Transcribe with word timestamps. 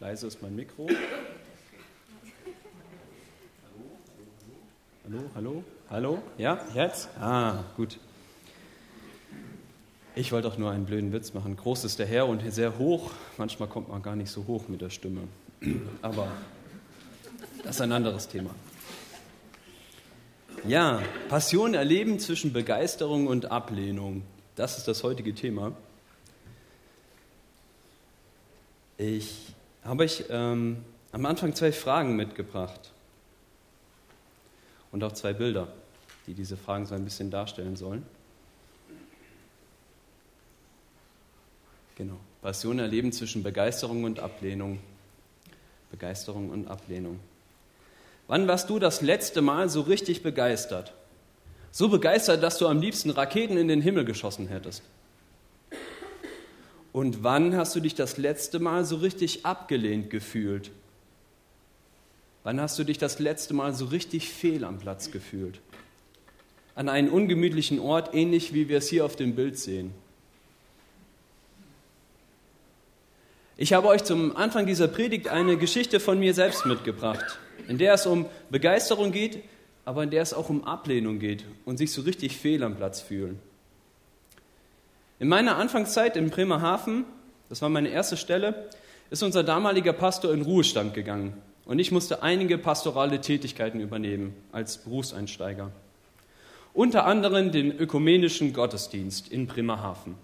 Leise 0.00 0.26
ist 0.26 0.42
mein 0.42 0.54
Mikro. 0.56 0.88
Hallo, 5.04 5.30
hallo, 5.34 5.64
hallo? 5.90 6.22
Ja, 6.38 6.60
jetzt? 6.74 7.08
Ah, 7.20 7.64
gut. 7.76 7.98
Ich 10.16 10.32
wollte 10.32 10.48
doch 10.48 10.58
nur 10.58 10.70
einen 10.70 10.86
blöden 10.86 11.12
Witz 11.12 11.34
machen. 11.34 11.56
Groß 11.56 11.84
ist 11.84 11.98
der 11.98 12.06
Herr 12.06 12.26
und 12.26 12.40
sehr 12.52 12.78
hoch. 12.78 13.12
Manchmal 13.36 13.68
kommt 13.68 13.88
man 13.88 14.02
gar 14.02 14.16
nicht 14.16 14.30
so 14.30 14.46
hoch 14.46 14.68
mit 14.68 14.80
der 14.80 14.90
Stimme. 14.90 15.22
Aber 16.02 16.28
das 17.62 17.76
ist 17.76 17.80
ein 17.80 17.92
anderes 17.92 18.28
Thema. 18.28 18.50
Ja, 20.66 21.02
Passion 21.28 21.74
erleben 21.74 22.18
zwischen 22.18 22.52
Begeisterung 22.52 23.26
und 23.26 23.50
Ablehnung. 23.50 24.22
Das 24.56 24.78
ist 24.78 24.88
das 24.88 25.02
heutige 25.02 25.34
Thema. 25.34 25.72
Ich 28.96 29.53
habe 29.84 30.04
euch 30.04 30.24
ähm, 30.30 30.84
am 31.12 31.26
Anfang 31.26 31.54
zwei 31.54 31.72
Fragen 31.72 32.16
mitgebracht 32.16 32.92
und 34.92 35.04
auch 35.04 35.12
zwei 35.12 35.32
Bilder, 35.32 35.68
die 36.26 36.34
diese 36.34 36.56
Fragen 36.56 36.86
so 36.86 36.94
ein 36.94 37.04
bisschen 37.04 37.30
darstellen 37.30 37.76
sollen. 37.76 38.04
Genau. 41.96 42.18
Passion 42.42 42.78
erleben 42.78 43.12
zwischen 43.12 43.42
Begeisterung 43.42 44.04
und 44.04 44.20
Ablehnung. 44.20 44.80
Begeisterung 45.90 46.50
und 46.50 46.68
Ablehnung. 46.68 47.20
Wann 48.26 48.48
warst 48.48 48.68
du 48.70 48.78
das 48.78 49.00
letzte 49.00 49.42
Mal 49.42 49.68
so 49.68 49.82
richtig 49.82 50.22
begeistert? 50.22 50.92
So 51.70 51.88
begeistert, 51.88 52.42
dass 52.42 52.58
du 52.58 52.66
am 52.66 52.80
liebsten 52.80 53.10
Raketen 53.10 53.56
in 53.56 53.68
den 53.68 53.80
Himmel 53.80 54.04
geschossen 54.04 54.48
hättest? 54.48 54.82
Und 56.94 57.24
wann 57.24 57.56
hast 57.56 57.74
du 57.74 57.80
dich 57.80 57.96
das 57.96 58.18
letzte 58.18 58.60
Mal 58.60 58.84
so 58.84 58.94
richtig 58.94 59.44
abgelehnt 59.44 60.10
gefühlt? 60.10 60.70
Wann 62.44 62.60
hast 62.60 62.78
du 62.78 62.84
dich 62.84 62.98
das 62.98 63.18
letzte 63.18 63.52
Mal 63.52 63.74
so 63.74 63.86
richtig 63.86 64.30
fehl 64.30 64.64
am 64.64 64.78
Platz 64.78 65.10
gefühlt? 65.10 65.60
An 66.76 66.88
einen 66.88 67.08
ungemütlichen 67.08 67.80
Ort, 67.80 68.14
ähnlich 68.14 68.54
wie 68.54 68.68
wir 68.68 68.78
es 68.78 68.88
hier 68.88 69.04
auf 69.04 69.16
dem 69.16 69.34
Bild 69.34 69.58
sehen. 69.58 69.92
Ich 73.56 73.72
habe 73.72 73.88
euch 73.88 74.04
zum 74.04 74.36
Anfang 74.36 74.64
dieser 74.64 74.86
Predigt 74.86 75.26
eine 75.26 75.56
Geschichte 75.56 75.98
von 75.98 76.20
mir 76.20 76.32
selbst 76.32 76.64
mitgebracht, 76.64 77.40
in 77.66 77.78
der 77.78 77.94
es 77.94 78.06
um 78.06 78.26
Begeisterung 78.50 79.10
geht, 79.10 79.42
aber 79.84 80.04
in 80.04 80.10
der 80.10 80.22
es 80.22 80.32
auch 80.32 80.48
um 80.48 80.62
Ablehnung 80.62 81.18
geht 81.18 81.44
und 81.64 81.76
sich 81.76 81.90
so 81.90 82.02
richtig 82.02 82.36
fehl 82.36 82.62
am 82.62 82.76
Platz 82.76 83.00
fühlen. 83.00 83.40
In 85.24 85.30
meiner 85.30 85.56
Anfangszeit 85.56 86.18
in 86.18 86.28
Bremerhaven, 86.28 87.06
das 87.48 87.62
war 87.62 87.70
meine 87.70 87.88
erste 87.88 88.18
Stelle, 88.18 88.68
ist 89.08 89.22
unser 89.22 89.42
damaliger 89.42 89.94
Pastor 89.94 90.34
in 90.34 90.42
Ruhestand 90.42 90.92
gegangen 90.92 91.32
und 91.64 91.78
ich 91.78 91.90
musste 91.90 92.22
einige 92.22 92.58
pastorale 92.58 93.22
Tätigkeiten 93.22 93.80
übernehmen 93.80 94.34
als 94.52 94.76
Berufseinsteiger. 94.76 95.70
Unter 96.74 97.06
anderem 97.06 97.52
den 97.52 97.72
ökumenischen 97.72 98.52
Gottesdienst 98.52 99.28
in 99.32 99.46
Bremerhaven. 99.46 100.16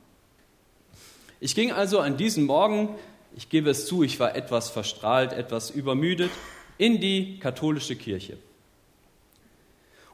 Ich 1.41 1.55
ging 1.55 1.73
also 1.73 2.01
an 2.01 2.19
diesem 2.19 2.45
Morgen 2.45 2.91
ich 3.35 3.49
gebe 3.49 3.71
es 3.71 3.87
zu, 3.87 4.03
ich 4.03 4.21
war 4.21 4.37
etwas 4.37 4.69
verstrahlt, 4.69 5.33
etwas 5.33 5.71
übermüdet, 5.71 6.31
in 6.77 7.01
die 7.01 7.39
katholische 7.39 7.97
Kirche. 7.97 8.37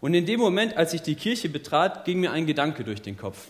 Und 0.00 0.14
in 0.14 0.26
dem 0.26 0.38
Moment, 0.38 0.76
als 0.76 0.94
ich 0.94 1.02
die 1.02 1.16
Kirche 1.16 1.48
betrat, 1.48 2.04
ging 2.04 2.20
mir 2.20 2.30
ein 2.30 2.46
Gedanke 2.46 2.84
durch 2.84 3.02
den 3.02 3.16
Kopf. 3.16 3.48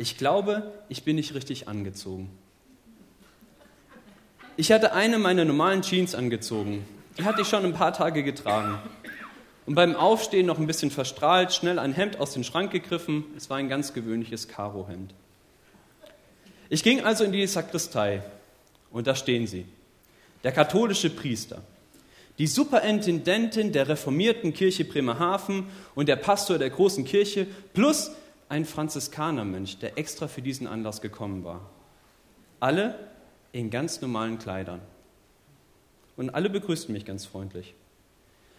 Ich 0.00 0.16
glaube, 0.16 0.72
ich 0.88 1.02
bin 1.02 1.16
nicht 1.16 1.34
richtig 1.34 1.66
angezogen. 1.66 2.30
Ich 4.56 4.70
hatte 4.70 4.92
eine 4.92 5.18
meiner 5.18 5.44
normalen 5.44 5.82
Jeans 5.82 6.14
angezogen. 6.14 6.84
Die 7.18 7.24
hatte 7.24 7.42
ich 7.42 7.48
schon 7.48 7.64
ein 7.64 7.72
paar 7.72 7.92
Tage 7.92 8.22
getragen. 8.22 8.78
Und 9.66 9.74
beim 9.74 9.96
Aufstehen 9.96 10.46
noch 10.46 10.58
ein 10.58 10.68
bisschen 10.68 10.92
verstrahlt, 10.92 11.52
schnell 11.52 11.80
ein 11.80 11.92
Hemd 11.92 12.20
aus 12.20 12.32
dem 12.32 12.44
Schrank 12.44 12.70
gegriffen. 12.70 13.24
Es 13.36 13.50
war 13.50 13.56
ein 13.56 13.68
ganz 13.68 13.92
gewöhnliches 13.92 14.46
Karohemd. 14.46 15.14
Ich 16.70 16.84
ging 16.84 17.00
also 17.00 17.24
in 17.24 17.32
die 17.32 17.46
Sakristei 17.46 18.22
und 18.92 19.08
da 19.08 19.16
stehen 19.16 19.48
sie. 19.48 19.66
Der 20.44 20.52
katholische 20.52 21.10
Priester, 21.10 21.60
die 22.38 22.46
Superintendentin 22.46 23.72
der 23.72 23.88
reformierten 23.88 24.54
Kirche 24.54 24.84
Bremerhaven 24.84 25.66
und 25.96 26.08
der 26.08 26.16
Pastor 26.16 26.56
der 26.58 26.70
großen 26.70 27.04
Kirche 27.04 27.48
plus 27.74 28.12
ein 28.48 28.64
Franziskanermönch, 28.64 29.78
der 29.78 29.98
extra 29.98 30.28
für 30.28 30.42
diesen 30.42 30.66
Anlass 30.66 31.00
gekommen 31.00 31.44
war. 31.44 31.60
Alle 32.60 32.98
in 33.52 33.70
ganz 33.70 34.00
normalen 34.00 34.38
Kleidern. 34.38 34.80
Und 36.16 36.30
alle 36.30 36.50
begrüßten 36.50 36.92
mich 36.92 37.04
ganz 37.04 37.26
freundlich. 37.26 37.74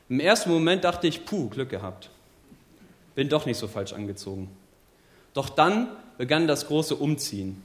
Im 0.07 0.19
ersten 0.19 0.49
Moment 0.49 0.83
dachte 0.83 1.07
ich, 1.07 1.25
puh, 1.25 1.49
Glück 1.49 1.69
gehabt. 1.69 2.09
Bin 3.15 3.29
doch 3.29 3.45
nicht 3.45 3.57
so 3.57 3.67
falsch 3.67 3.93
angezogen. 3.93 4.49
Doch 5.33 5.49
dann 5.49 5.89
begann 6.17 6.47
das 6.47 6.67
große 6.67 6.95
Umziehen. 6.95 7.61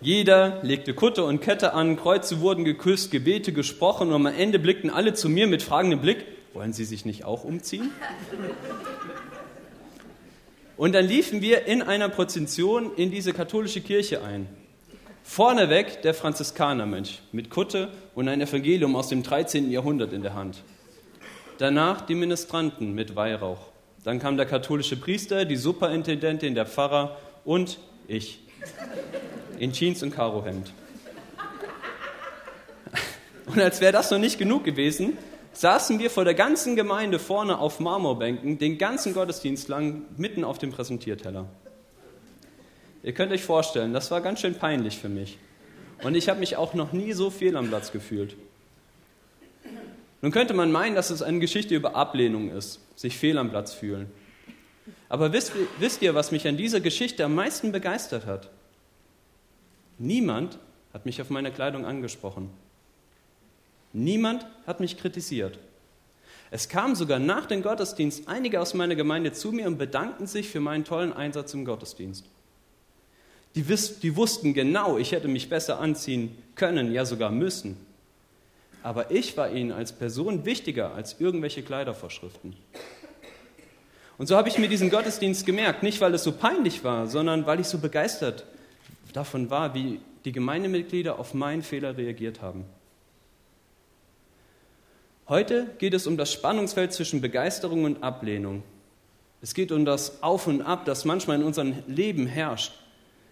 Jeder 0.00 0.62
legte 0.62 0.94
Kutte 0.94 1.24
und 1.24 1.40
Kette 1.40 1.74
an, 1.74 1.96
Kreuze 1.96 2.40
wurden 2.40 2.64
geküsst, 2.64 3.10
Gebete 3.10 3.52
gesprochen 3.52 4.08
und 4.08 4.14
am 4.14 4.26
Ende 4.26 4.58
blickten 4.58 4.88
alle 4.88 5.12
zu 5.12 5.28
mir 5.28 5.46
mit 5.46 5.62
fragendem 5.62 6.00
Blick, 6.00 6.24
wollen 6.54 6.72
Sie 6.72 6.86
sich 6.86 7.04
nicht 7.04 7.24
auch 7.24 7.44
umziehen? 7.44 7.90
Und 10.80 10.94
dann 10.94 11.04
liefen 11.04 11.42
wir 11.42 11.66
in 11.66 11.82
einer 11.82 12.08
Prozession 12.08 12.92
in 12.96 13.10
diese 13.10 13.34
katholische 13.34 13.82
Kirche 13.82 14.24
ein. 14.24 14.46
Vorneweg 15.22 16.00
der 16.00 16.14
Franziskanermönch 16.14 17.20
mit 17.32 17.50
Kutte 17.50 17.90
und 18.14 18.28
ein 18.28 18.40
Evangelium 18.40 18.96
aus 18.96 19.08
dem 19.08 19.22
13. 19.22 19.70
Jahrhundert 19.70 20.14
in 20.14 20.22
der 20.22 20.32
Hand. 20.32 20.62
Danach 21.58 22.00
die 22.00 22.14
Ministranten 22.14 22.94
mit 22.94 23.14
Weihrauch. 23.14 23.58
Dann 24.04 24.20
kam 24.20 24.38
der 24.38 24.46
katholische 24.46 24.96
Priester, 24.96 25.44
die 25.44 25.56
Superintendentin, 25.56 26.54
der 26.54 26.64
Pfarrer 26.64 27.18
und 27.44 27.78
ich 28.08 28.40
in 29.58 29.72
Jeans 29.72 30.02
und 30.02 30.12
Karohemd. 30.12 30.72
Und 33.44 33.60
als 33.60 33.82
wäre 33.82 33.92
das 33.92 34.10
noch 34.10 34.18
nicht 34.18 34.38
genug 34.38 34.64
gewesen, 34.64 35.18
saßen 35.52 35.98
wir 35.98 36.10
vor 36.10 36.24
der 36.24 36.34
ganzen 36.34 36.76
Gemeinde 36.76 37.18
vorne 37.18 37.58
auf 37.58 37.80
Marmorbänken, 37.80 38.58
den 38.58 38.78
ganzen 38.78 39.14
Gottesdienst 39.14 39.68
lang, 39.68 40.02
mitten 40.16 40.44
auf 40.44 40.58
dem 40.58 40.70
Präsentierteller. 40.70 41.46
Ihr 43.02 43.12
könnt 43.12 43.32
euch 43.32 43.42
vorstellen, 43.42 43.92
das 43.92 44.10
war 44.10 44.20
ganz 44.20 44.40
schön 44.40 44.54
peinlich 44.54 44.98
für 44.98 45.08
mich. 45.08 45.38
Und 46.02 46.14
ich 46.14 46.28
habe 46.28 46.40
mich 46.40 46.56
auch 46.56 46.74
noch 46.74 46.92
nie 46.92 47.12
so 47.12 47.30
fehl 47.30 47.56
am 47.56 47.68
Platz 47.68 47.92
gefühlt. 47.92 48.36
Nun 50.22 50.32
könnte 50.32 50.54
man 50.54 50.70
meinen, 50.70 50.94
dass 50.94 51.10
es 51.10 51.22
eine 51.22 51.38
Geschichte 51.38 51.74
über 51.74 51.94
Ablehnung 51.94 52.50
ist, 52.50 52.80
sich 52.94 53.16
fehl 53.16 53.38
am 53.38 53.50
Platz 53.50 53.72
fühlen. 53.72 54.10
Aber 55.08 55.32
wisst, 55.32 55.52
wisst 55.78 56.02
ihr, 56.02 56.14
was 56.14 56.30
mich 56.30 56.46
an 56.46 56.56
dieser 56.56 56.80
Geschichte 56.80 57.24
am 57.24 57.34
meisten 57.34 57.72
begeistert 57.72 58.26
hat? 58.26 58.50
Niemand 59.98 60.58
hat 60.92 61.06
mich 61.06 61.20
auf 61.20 61.30
meine 61.30 61.50
Kleidung 61.50 61.84
angesprochen. 61.84 62.50
Niemand 63.92 64.46
hat 64.66 64.80
mich 64.80 64.96
kritisiert. 64.96 65.58
Es 66.50 66.68
kamen 66.68 66.96
sogar 66.96 67.18
nach 67.18 67.46
dem 67.46 67.62
Gottesdienst 67.62 68.28
einige 68.28 68.60
aus 68.60 68.74
meiner 68.74 68.96
Gemeinde 68.96 69.32
zu 69.32 69.52
mir 69.52 69.66
und 69.66 69.78
bedankten 69.78 70.26
sich 70.26 70.48
für 70.48 70.60
meinen 70.60 70.84
tollen 70.84 71.12
Einsatz 71.12 71.54
im 71.54 71.64
Gottesdienst. 71.64 72.24
Die, 73.54 73.62
die, 73.62 74.16
wussten 74.16 74.54
genau, 74.54 74.98
ich 74.98 75.12
hätte 75.12 75.28
mich 75.28 75.48
besser 75.48 75.80
anziehen 75.80 76.36
können, 76.54 76.92
ja 76.92 77.04
sogar 77.04 77.30
müssen. 77.30 77.76
Aber 78.82 79.10
ich 79.10 79.36
war 79.36 79.50
ihnen 79.50 79.72
als 79.72 79.92
Person 79.92 80.44
wichtiger 80.44 80.94
als 80.94 81.20
irgendwelche 81.20 81.62
Kleidervorschriften. 81.62 82.56
Und 84.18 84.26
so 84.26 84.36
habe 84.36 84.48
ich 84.48 84.58
mir 84.58 84.68
diesen 84.68 84.90
Gottesdienst 84.90 85.46
gemerkt, 85.46 85.82
nicht 85.82 86.00
weil 86.00 86.14
es 86.14 86.24
so 86.24 86.32
peinlich 86.32 86.84
war, 86.84 87.06
sondern 87.06 87.46
weil 87.46 87.60
ich 87.60 87.66
so 87.66 87.78
begeistert 87.78 88.44
davon 89.12 89.50
war, 89.50 89.74
wie 89.74 90.00
die 90.24 90.32
Gemeindemitglieder 90.32 91.18
auf 91.18 91.34
meinen 91.34 91.62
Fehler 91.62 91.96
reagiert 91.96 92.42
haben. 92.42 92.64
Heute 95.30 95.68
geht 95.78 95.94
es 95.94 96.08
um 96.08 96.16
das 96.16 96.32
Spannungsfeld 96.32 96.92
zwischen 96.92 97.20
Begeisterung 97.20 97.84
und 97.84 98.02
Ablehnung. 98.02 98.64
Es 99.40 99.54
geht 99.54 99.70
um 99.70 99.84
das 99.84 100.24
Auf 100.24 100.48
und 100.48 100.60
Ab, 100.60 100.86
das 100.86 101.04
manchmal 101.04 101.36
in 101.36 101.44
unserem 101.44 101.84
Leben 101.86 102.26
herrscht. 102.26 102.72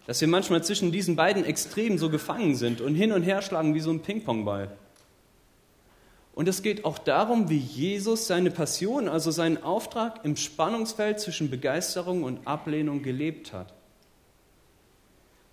Dass 0.07 0.21
wir 0.21 0.29
manchmal 0.29 0.63
zwischen 0.63 0.93
diesen 0.93 1.17
beiden 1.17 1.45
Extremen 1.45 1.99
so 1.99 2.09
gefangen 2.09 2.55
sind 2.55 2.81
und 2.81 2.95
hin 2.95 3.11
und 3.11 3.25
her 3.25 3.43
schlagen 3.43 3.75
wie 3.75 3.81
so 3.81 3.91
ein 3.91 4.01
Ping-Pong-Ball. 4.01 4.71
Und 6.37 6.47
es 6.47 6.63
geht 6.63 6.85
auch 6.85 6.99
darum, 6.99 7.51
wie 7.51 7.59
Jesus 7.59 8.29
seine 8.29 8.53
Passion, 8.53 9.09
also 9.09 9.33
seinen 9.33 9.61
Auftrag 9.65 10.25
im 10.25 10.37
Spannungsfeld 10.37 11.19
zwischen 11.19 11.51
Begeisterung 11.51 12.23
und 12.23 12.47
Ablehnung 12.47 13.03
gelebt 13.03 13.53
hat. 13.53 13.75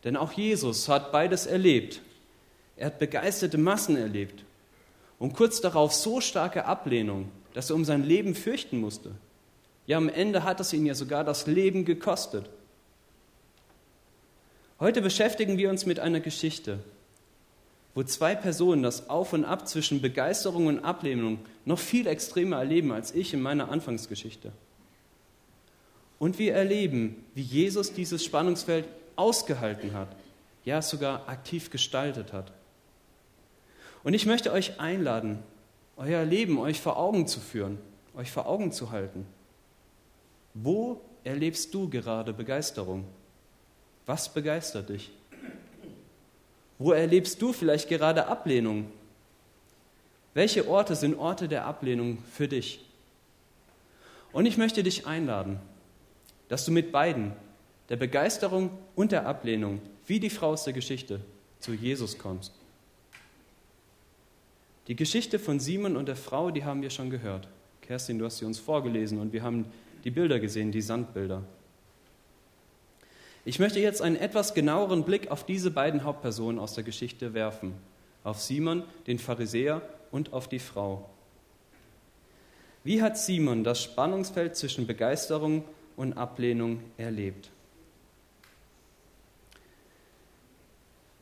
Denn 0.04 0.16
auch 0.16 0.32
Jesus 0.32 0.90
hat 0.90 1.12
beides 1.12 1.48
erlebt. 1.48 2.02
Er 2.78 2.86
hat 2.86 3.00
begeisterte 3.00 3.58
Massen 3.58 3.98
erlebt 3.98 4.46
und 5.20 5.34
kurz 5.34 5.62
darauf 5.62 5.94
so 5.94 6.22
starke 6.22 6.66
Ablehnung, 6.66 7.32
dass 7.54 7.70
er 7.70 7.76
um 7.76 7.86
sein 7.86 8.04
Leben 8.04 8.36
fürchten 8.36 8.80
musste. 8.80 9.12
Ja, 9.88 9.98
am 9.98 10.10
Ende 10.10 10.44
hat 10.44 10.60
es 10.60 10.74
ihn 10.74 10.86
ja 10.86 10.96
sogar 10.96 11.24
das 11.24 11.48
Leben 11.48 11.86
gekostet. 11.86 12.50
Heute 14.80 15.02
beschäftigen 15.02 15.58
wir 15.58 15.70
uns 15.70 15.86
mit 15.86 16.00
einer 16.00 16.20
Geschichte, 16.20 16.80
wo 17.94 18.04
zwei 18.04 18.36
Personen 18.36 18.84
das 18.84 19.10
Auf 19.10 19.32
und 19.32 19.46
Ab 19.46 19.68
zwischen 19.70 20.02
Begeisterung 20.02 20.68
und 20.68 20.80
Ablehnung 20.80 21.40
noch 21.64 21.80
viel 21.80 22.08
extremer 22.08 22.58
erleben 22.58 22.92
als 22.92 23.14
ich 23.16 23.34
in 23.34 23.42
meiner 23.42 23.70
Anfangsgeschichte. 23.70 24.52
Und 26.20 26.40
wir 26.40 26.54
erleben, 26.54 27.24
wie 27.36 27.42
Jesus 27.42 27.94
dieses 27.94 28.24
Spannungsfeld 28.26 28.86
ausgehalten 29.16 29.94
hat, 29.94 30.10
ja 30.66 30.82
sogar 30.82 31.30
aktiv 31.30 31.70
gestaltet 31.70 32.34
hat. 32.34 32.52
Und 34.06 34.14
ich 34.14 34.28
möchte 34.28 34.52
euch 34.52 34.80
einladen, 34.80 35.40
euer 35.98 36.24
Leben 36.24 36.60
euch 36.60 36.80
vor 36.80 36.96
Augen 36.96 37.26
zu 37.26 37.40
führen, 37.40 37.80
euch 38.16 38.32
vor 38.32 38.46
Augen 38.46 38.72
zu 38.72 38.92
halten. 38.92 39.26
Wo 40.54 41.02
erlebst 41.24 41.74
du 41.74 41.90
gerade 41.90 42.32
Begeisterung? 42.32 43.06
Was 44.06 44.32
begeistert 44.32 44.90
dich? 44.90 45.12
Wo 46.78 46.92
erlebst 46.92 47.42
du 47.42 47.52
vielleicht 47.52 47.90
gerade 47.90 48.28
Ablehnung? 48.28 48.92
Welche 50.36 50.68
Orte 50.68 50.96
sind 50.96 51.16
Orte 51.16 51.48
der 51.48 51.66
Ablehnung 51.66 52.20
für 52.32 52.48
dich? 52.48 52.86
Und 54.32 54.46
ich 54.46 54.58
möchte 54.58 54.84
dich 54.84 55.08
einladen, 55.08 55.60
dass 56.48 56.64
du 56.64 56.72
mit 56.72 56.92
beiden, 56.92 57.34
der 57.90 57.96
Begeisterung 57.96 58.70
und 58.96 59.12
der 59.12 59.26
Ablehnung, 59.26 59.82
wie 60.06 60.20
die 60.20 60.30
Frau 60.30 60.50
aus 60.52 60.64
der 60.64 60.74
Geschichte, 60.74 61.22
zu 61.60 61.74
Jesus 61.74 62.20
kommst. 62.20 62.54
Die 64.88 64.96
Geschichte 64.96 65.40
von 65.40 65.60
Simon 65.60 65.98
und 65.98 66.08
der 66.08 66.16
Frau, 66.16 66.52
die 66.52 66.64
haben 66.64 66.82
wir 66.82 66.90
schon 66.90 67.10
gehört. 67.10 67.48
Kerstin, 67.82 68.20
du 68.20 68.26
hast 68.26 68.38
sie 68.38 68.46
uns 68.46 68.60
vorgelesen 68.60 69.20
und 69.20 69.34
wir 69.34 69.44
haben 69.44 69.66
die 70.04 70.12
Bilder 70.12 70.40
gesehen, 70.40 70.72
die 70.72 70.82
Sandbilder. 70.82 71.44
Ich 73.46 73.60
möchte 73.60 73.80
jetzt 73.80 74.02
einen 74.02 74.16
etwas 74.16 74.54
genaueren 74.54 75.04
Blick 75.04 75.30
auf 75.30 75.46
diese 75.46 75.72
beiden 75.72 76.04
Hauptpersonen 76.04 76.60
aus 76.60 76.74
der 76.74 76.84
Geschichte 76.84 77.34
werfen, 77.34 77.74
auf 78.24 78.42
Simon, 78.42 78.84
den 79.08 79.20
Pharisäer, 79.20 79.82
und 80.12 80.34
auf 80.34 80.48
die 80.48 80.60
Frau. 80.60 81.10
Wie 82.84 83.02
hat 83.02 83.18
Simon 83.18 83.64
das 83.64 83.84
Spannungsfeld 83.84 84.56
zwischen 84.56 84.88
Begeisterung 84.88 85.66
und 85.98 86.14
Ablehnung 86.14 86.80
erlebt? 86.98 87.50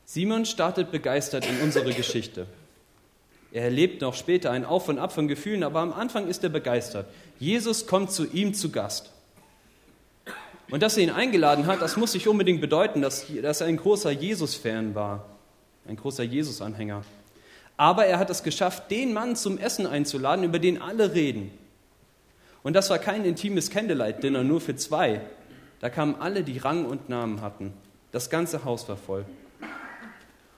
Simon 0.04 0.44
startet 0.44 0.92
begeistert 0.92 1.46
in 1.46 1.60
unsere 1.60 1.92
Geschichte. 1.92 2.46
Er 3.54 3.62
erlebt 3.62 4.00
noch 4.00 4.14
später 4.14 4.50
ein 4.50 4.64
Auf 4.64 4.88
und 4.88 4.98
Ab 4.98 5.12
von 5.12 5.28
Gefühlen, 5.28 5.62
aber 5.62 5.78
am 5.78 5.92
Anfang 5.92 6.26
ist 6.26 6.42
er 6.42 6.50
begeistert. 6.50 7.06
Jesus 7.38 7.86
kommt 7.86 8.10
zu 8.10 8.26
ihm 8.26 8.52
zu 8.52 8.72
Gast. 8.72 9.12
Und 10.72 10.82
dass 10.82 10.96
er 10.96 11.04
ihn 11.04 11.10
eingeladen 11.10 11.66
hat, 11.66 11.80
das 11.80 11.96
muss 11.96 12.14
nicht 12.14 12.26
unbedingt 12.26 12.60
bedeuten, 12.60 13.00
dass, 13.00 13.26
dass 13.42 13.60
er 13.60 13.68
ein 13.68 13.76
großer 13.76 14.10
Jesus-Fan 14.10 14.96
war, 14.96 15.26
ein 15.86 15.94
großer 15.94 16.24
Jesus-Anhänger. 16.24 17.02
Aber 17.76 18.06
er 18.06 18.18
hat 18.18 18.28
es 18.28 18.42
geschafft, 18.42 18.90
den 18.90 19.12
Mann 19.12 19.36
zum 19.36 19.56
Essen 19.56 19.86
einzuladen, 19.86 20.44
über 20.44 20.58
den 20.58 20.82
alle 20.82 21.14
reden. 21.14 21.52
Und 22.64 22.72
das 22.72 22.90
war 22.90 22.98
kein 22.98 23.24
intimes 23.24 23.70
Candlelight-Dinner 23.70 24.42
nur 24.42 24.60
für 24.60 24.74
zwei. 24.74 25.20
Da 25.78 25.90
kamen 25.90 26.16
alle, 26.18 26.42
die 26.42 26.58
Rang 26.58 26.86
und 26.86 27.08
Namen 27.08 27.40
hatten. 27.40 27.72
Das 28.10 28.30
ganze 28.30 28.64
Haus 28.64 28.88
war 28.88 28.96
voll. 28.96 29.24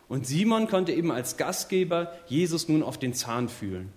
Und 0.09 0.27
Simon 0.27 0.69
konnte 0.69 0.93
eben 0.93 1.11
als 1.11 1.37
Gastgeber 1.37 2.13
Jesus 2.27 2.69
nun 2.69 2.83
auf 2.83 2.99
den 2.99 3.15
Zahn 3.15 3.49
fühlen. 3.49 3.93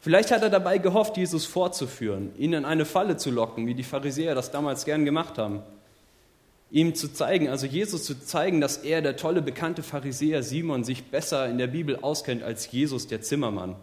Vielleicht 0.00 0.30
hat 0.30 0.42
er 0.42 0.50
dabei 0.50 0.78
gehofft, 0.78 1.16
Jesus 1.16 1.44
vorzuführen, 1.44 2.32
ihn 2.38 2.54
in 2.54 2.64
eine 2.64 2.86
Falle 2.86 3.18
zu 3.18 3.30
locken, 3.30 3.66
wie 3.66 3.74
die 3.74 3.82
Pharisäer 3.82 4.34
das 4.34 4.50
damals 4.50 4.86
gern 4.86 5.04
gemacht 5.04 5.36
haben. 5.36 5.62
Ihm 6.70 6.94
zu 6.94 7.12
zeigen, 7.12 7.48
also 7.48 7.66
Jesus 7.66 8.04
zu 8.04 8.18
zeigen, 8.18 8.60
dass 8.60 8.78
er, 8.78 9.02
der 9.02 9.16
tolle 9.16 9.42
bekannte 9.42 9.82
Pharisäer 9.82 10.42
Simon, 10.42 10.84
sich 10.84 11.04
besser 11.04 11.48
in 11.48 11.58
der 11.58 11.66
Bibel 11.66 11.96
auskennt 11.96 12.42
als 12.42 12.70
Jesus, 12.70 13.08
der 13.08 13.20
Zimmermann. 13.20 13.76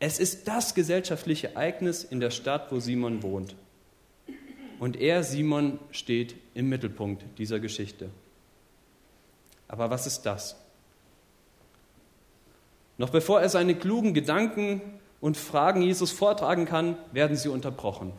Es 0.00 0.18
ist 0.18 0.48
das 0.48 0.74
gesellschaftliche 0.74 1.54
Ereignis 1.54 2.02
in 2.02 2.20
der 2.20 2.30
Stadt, 2.30 2.72
wo 2.72 2.80
Simon 2.80 3.22
wohnt. 3.22 3.54
Und 4.78 4.96
er, 4.96 5.22
Simon, 5.22 5.78
steht 5.90 6.34
im 6.54 6.68
Mittelpunkt 6.68 7.24
dieser 7.38 7.60
Geschichte. 7.60 8.10
Aber 9.68 9.90
was 9.90 10.06
ist 10.06 10.22
das? 10.22 10.56
Noch 12.98 13.10
bevor 13.10 13.40
er 13.40 13.48
seine 13.48 13.74
klugen 13.74 14.14
Gedanken 14.14 14.80
und 15.20 15.36
Fragen 15.36 15.82
Jesus 15.82 16.12
vortragen 16.12 16.64
kann, 16.64 16.96
werden 17.12 17.36
sie 17.36 17.48
unterbrochen. 17.48 18.12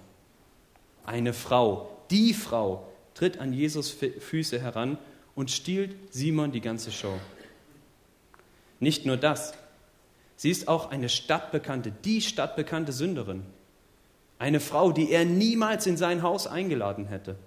Eine 1.05 1.33
Frau, 1.33 1.89
die 2.11 2.33
Frau, 2.33 2.87
tritt 3.13 3.39
an 3.39 3.53
Jesus 3.53 3.89
Füße 3.89 4.61
heran 4.61 4.99
und 5.33 5.49
stiehlt 5.49 5.95
Simon 6.13 6.51
die 6.51 6.61
ganze 6.61 6.91
Show. 6.91 7.13
Nicht 8.79 9.07
nur 9.07 9.17
das, 9.17 9.53
sie 10.35 10.51
ist 10.51 10.67
auch 10.67 10.91
eine 10.91 11.09
stadtbekannte, 11.09 11.91
die 11.91 12.21
stadtbekannte 12.21 12.91
Sünderin. 12.91 13.43
Eine 14.37 14.59
Frau, 14.59 14.91
die 14.91 15.11
er 15.11 15.25
niemals 15.25 15.87
in 15.87 15.97
sein 15.97 16.21
Haus 16.21 16.45
eingeladen 16.45 17.07
hätte. 17.07 17.37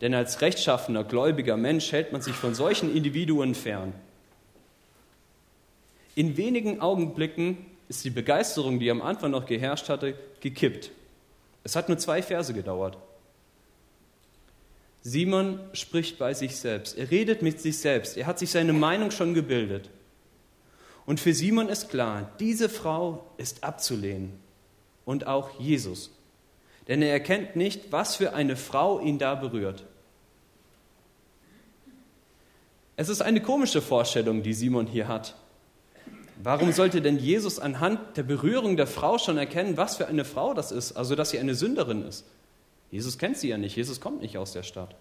Denn 0.00 0.14
als 0.14 0.40
rechtschaffener, 0.40 1.04
gläubiger 1.04 1.56
Mensch 1.56 1.92
hält 1.92 2.12
man 2.12 2.20
sich 2.20 2.34
von 2.34 2.54
solchen 2.54 2.94
Individuen 2.94 3.54
fern. 3.54 3.92
In 6.14 6.36
wenigen 6.36 6.80
Augenblicken 6.80 7.66
ist 7.88 8.04
die 8.04 8.10
Begeisterung, 8.10 8.78
die 8.78 8.90
am 8.90 9.02
Anfang 9.02 9.30
noch 9.30 9.46
geherrscht 9.46 9.88
hatte, 9.88 10.14
gekippt. 10.40 10.90
Es 11.64 11.76
hat 11.76 11.88
nur 11.88 11.98
zwei 11.98 12.22
Verse 12.22 12.52
gedauert. 12.52 12.98
Simon 15.02 15.60
spricht 15.74 16.18
bei 16.18 16.32
sich 16.32 16.56
selbst. 16.56 16.96
Er 16.96 17.10
redet 17.10 17.42
mit 17.42 17.60
sich 17.60 17.78
selbst. 17.78 18.16
Er 18.16 18.26
hat 18.26 18.38
sich 18.38 18.50
seine 18.50 18.72
Meinung 18.72 19.10
schon 19.10 19.34
gebildet. 19.34 19.90
Und 21.04 21.20
für 21.20 21.34
Simon 21.34 21.68
ist 21.68 21.90
klar, 21.90 22.32
diese 22.40 22.70
Frau 22.70 23.26
ist 23.36 23.64
abzulehnen. 23.64 24.32
Und 25.04 25.26
auch 25.26 25.60
Jesus. 25.60 26.10
Denn 26.88 27.02
er 27.02 27.12
erkennt 27.12 27.56
nicht, 27.56 27.92
was 27.92 28.16
für 28.16 28.34
eine 28.34 28.56
Frau 28.56 29.00
ihn 29.00 29.18
da 29.18 29.34
berührt. 29.34 29.84
Es 32.96 33.08
ist 33.08 33.22
eine 33.22 33.40
komische 33.40 33.82
Vorstellung, 33.82 34.42
die 34.42 34.52
Simon 34.52 34.86
hier 34.86 35.08
hat. 35.08 35.34
Warum 36.42 36.72
sollte 36.72 37.00
denn 37.00 37.18
Jesus 37.18 37.58
anhand 37.58 38.16
der 38.16 38.22
Berührung 38.22 38.76
der 38.76 38.86
Frau 38.86 39.18
schon 39.18 39.38
erkennen, 39.38 39.76
was 39.76 39.96
für 39.96 40.06
eine 40.06 40.24
Frau 40.24 40.52
das 40.52 40.72
ist, 40.72 40.92
also 40.92 41.14
dass 41.14 41.30
sie 41.30 41.38
eine 41.38 41.54
Sünderin 41.54 42.02
ist? 42.02 42.24
Jesus 42.90 43.18
kennt 43.18 43.38
sie 43.38 43.48
ja 43.48 43.58
nicht, 43.58 43.76
Jesus 43.76 44.00
kommt 44.00 44.20
nicht 44.20 44.36
aus 44.36 44.52
der 44.52 44.62
Stadt. 44.62 44.94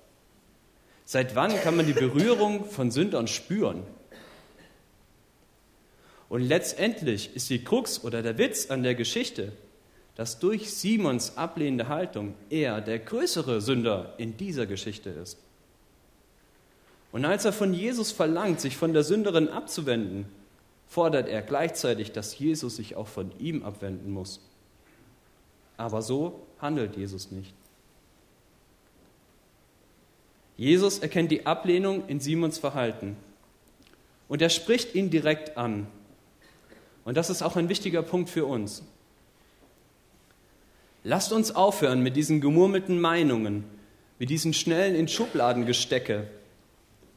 Seit 1.06 1.35
wann 1.35 1.53
kann 1.62 1.75
man 1.75 1.85
die 1.85 1.94
Berührung 1.94 2.65
von 2.65 2.91
Sündern 2.91 3.27
spüren? 3.27 3.83
Und 6.30 6.42
letztendlich 6.42 7.35
ist 7.35 7.49
die 7.49 7.63
Krux 7.63 8.04
oder 8.04 8.23
der 8.23 8.37
Witz 8.37 8.71
an 8.71 8.81
der 8.81 8.95
Geschichte, 8.95 9.52
dass 10.16 10.40
durch 10.40 10.72
Simons 10.72 11.38
ablehnende 11.38 11.88
Haltung 11.88 12.36
er 12.50 12.82
der 12.82 13.00
größere 13.00 13.62
Sünder 13.62 14.14
in 14.18 14.38
dieser 14.38 14.66
Geschichte 14.66 15.10
ist. 15.10 15.38
Und 17.12 17.26
als 17.26 17.46
er 17.46 17.54
von 17.54 17.74
Jesus 17.74 18.12
verlangt, 18.12 18.60
sich 18.60 18.76
von 18.78 18.94
der 18.94 19.04
Sünderin 19.04 19.50
abzuwenden, 19.50 20.26
fordert 20.88 21.28
er 21.28 21.42
gleichzeitig, 21.42 22.12
dass 22.12 22.38
Jesus 22.38 22.76
sich 22.76 22.96
auch 22.96 23.08
von 23.08 23.32
ihm 23.40 23.64
abwenden 23.64 24.12
muss. 24.12 24.40
Aber 25.78 26.02
so 26.02 26.46
handelt 26.60 26.96
Jesus 26.96 27.32
nicht. 27.32 27.54
Jesus 30.56 31.00
erkennt 31.00 31.32
die 31.32 31.46
Ablehnung 31.48 32.08
in 32.08 32.20
Simons 32.20 32.60
Verhalten 32.60 33.18
und 34.28 34.42
er 34.42 34.50
spricht 34.50 34.94
ihn 34.94 35.10
direkt 35.10 35.58
an. 35.58 35.88
Und 37.06 37.18
das 37.18 37.30
ist 37.30 37.42
auch 37.42 37.56
ein 37.56 37.70
wichtiger 37.70 38.04
Punkt 38.04 38.30
für 38.30 38.46
uns. 38.46 38.84
Lasst 41.04 41.33
uns 41.33 41.54
aufhören 41.54 42.02
mit 42.02 42.16
diesen 42.16 42.40
gemurmelten 42.40 43.00
Meinungen, 43.00 43.66
mit 44.19 44.30
diesen 44.30 44.54
schnellen 44.54 44.95
in 44.95 45.10
Schubladen 45.10 45.66
Gestecke. 45.66 46.28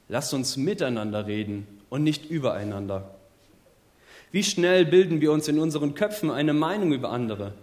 Lasst 0.09 0.35
uns 0.35 0.57
miteinander 0.57 1.27
reden 1.27 1.67
und 1.89 2.03
nicht 2.03 2.29
übereinander. 2.29 3.15
Wie 4.33 4.43
schnell 4.43 4.85
bilden 4.85 5.21
wir 5.21 5.31
uns 5.31 5.47
in 5.47 5.61
unseren 5.61 5.95
Köpfen 5.95 6.31
eine 6.31 6.53
Meinung 6.53 6.93
über 6.93 7.11
andere? 7.11 7.55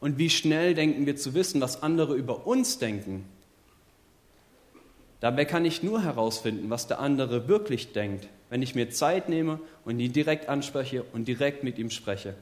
Und 0.00 0.18
wie 0.18 0.30
schnell 0.30 0.74
denken 0.74 1.04
wir 1.06 1.16
zu 1.16 1.34
wissen, 1.34 1.60
was 1.60 1.82
andere 1.82 2.14
über 2.14 2.46
uns 2.46 2.78
denken? 2.78 3.26
Dabei 5.20 5.44
kann 5.44 5.64
ich 5.64 5.82
nur 5.82 6.02
herausfinden, 6.02 6.70
was 6.70 6.88
der 6.88 6.98
andere 6.98 7.46
wirklich 7.46 7.92
denkt, 7.92 8.26
wenn 8.50 8.62
ich 8.62 8.74
mir 8.74 8.90
Zeit 8.90 9.28
nehme 9.28 9.60
und 9.84 10.00
ihn 10.00 10.12
direkt 10.12 10.48
anspreche 10.48 11.04
und 11.12 11.28
direkt 11.28 11.62
mit 11.62 11.78
ihm 11.78 11.90
spreche. 11.90 12.34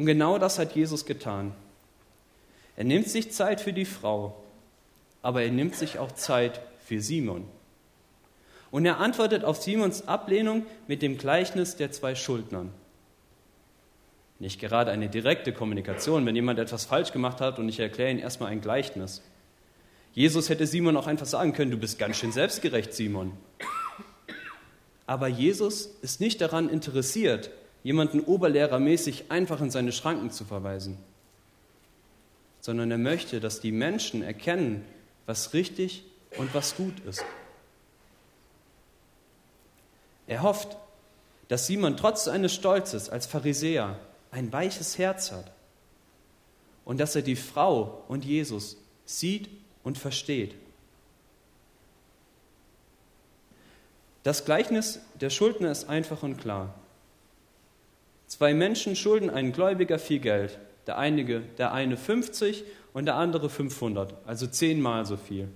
Und 0.00 0.06
genau 0.06 0.38
das 0.38 0.58
hat 0.58 0.74
Jesus 0.74 1.04
getan. 1.04 1.52
Er 2.74 2.84
nimmt 2.84 3.06
sich 3.06 3.32
Zeit 3.32 3.60
für 3.60 3.74
die 3.74 3.84
Frau, 3.84 4.34
aber 5.20 5.42
er 5.42 5.50
nimmt 5.50 5.74
sich 5.74 5.98
auch 5.98 6.10
Zeit 6.12 6.62
für 6.82 7.02
Simon. 7.02 7.46
Und 8.70 8.86
er 8.86 8.98
antwortet 8.98 9.44
auf 9.44 9.60
Simons 9.60 10.08
Ablehnung 10.08 10.64
mit 10.86 11.02
dem 11.02 11.18
Gleichnis 11.18 11.76
der 11.76 11.92
zwei 11.92 12.14
Schuldnern. 12.14 12.72
Nicht 14.38 14.58
gerade 14.58 14.90
eine 14.90 15.10
direkte 15.10 15.52
Kommunikation, 15.52 16.24
wenn 16.24 16.34
jemand 16.34 16.58
etwas 16.58 16.86
falsch 16.86 17.12
gemacht 17.12 17.42
hat 17.42 17.58
und 17.58 17.68
ich 17.68 17.78
erkläre 17.78 18.10
ihm 18.10 18.20
erstmal 18.20 18.52
ein 18.52 18.62
Gleichnis. 18.62 19.20
Jesus 20.14 20.48
hätte 20.48 20.66
Simon 20.66 20.96
auch 20.96 21.08
einfach 21.08 21.26
sagen 21.26 21.52
können, 21.52 21.72
du 21.72 21.76
bist 21.76 21.98
ganz 21.98 22.16
schön 22.16 22.32
selbstgerecht, 22.32 22.94
Simon. 22.94 23.32
Aber 25.06 25.28
Jesus 25.28 25.90
ist 26.00 26.22
nicht 26.22 26.40
daran 26.40 26.70
interessiert, 26.70 27.50
jemanden 27.82 28.20
oberlehrermäßig 28.20 29.30
einfach 29.30 29.60
in 29.60 29.70
seine 29.70 29.92
Schranken 29.92 30.30
zu 30.30 30.44
verweisen, 30.44 30.98
sondern 32.60 32.90
er 32.90 32.98
möchte, 32.98 33.40
dass 33.40 33.60
die 33.60 33.72
Menschen 33.72 34.22
erkennen, 34.22 34.84
was 35.26 35.54
richtig 35.54 36.04
und 36.36 36.54
was 36.54 36.76
gut 36.76 36.98
ist. 37.00 37.24
Er 40.26 40.42
hofft, 40.42 40.76
dass 41.48 41.66
Simon 41.66 41.96
trotz 41.96 42.24
seines 42.24 42.54
Stolzes 42.54 43.08
als 43.08 43.26
Pharisäer 43.26 43.98
ein 44.30 44.52
weiches 44.52 44.98
Herz 44.98 45.32
hat 45.32 45.50
und 46.84 47.00
dass 47.00 47.16
er 47.16 47.22
die 47.22 47.36
Frau 47.36 48.04
und 48.08 48.24
Jesus 48.24 48.76
sieht 49.04 49.48
und 49.82 49.98
versteht. 49.98 50.54
Das 54.22 54.44
Gleichnis 54.44 55.00
der 55.20 55.30
Schuldner 55.30 55.70
ist 55.70 55.88
einfach 55.88 56.22
und 56.22 56.36
klar. 56.36 56.74
Zwei 58.30 58.54
Menschen 58.54 58.94
schulden 58.94 59.28
einen 59.28 59.50
Gläubiger 59.50 59.98
viel 59.98 60.20
Geld. 60.20 60.56
Der, 60.86 60.98
einige, 60.98 61.40
der 61.58 61.72
eine 61.72 61.96
50 61.96 62.62
und 62.92 63.06
der 63.06 63.16
andere 63.16 63.50
500, 63.50 64.14
also 64.24 64.46
zehnmal 64.46 65.04
so 65.04 65.16
viel. 65.16 65.48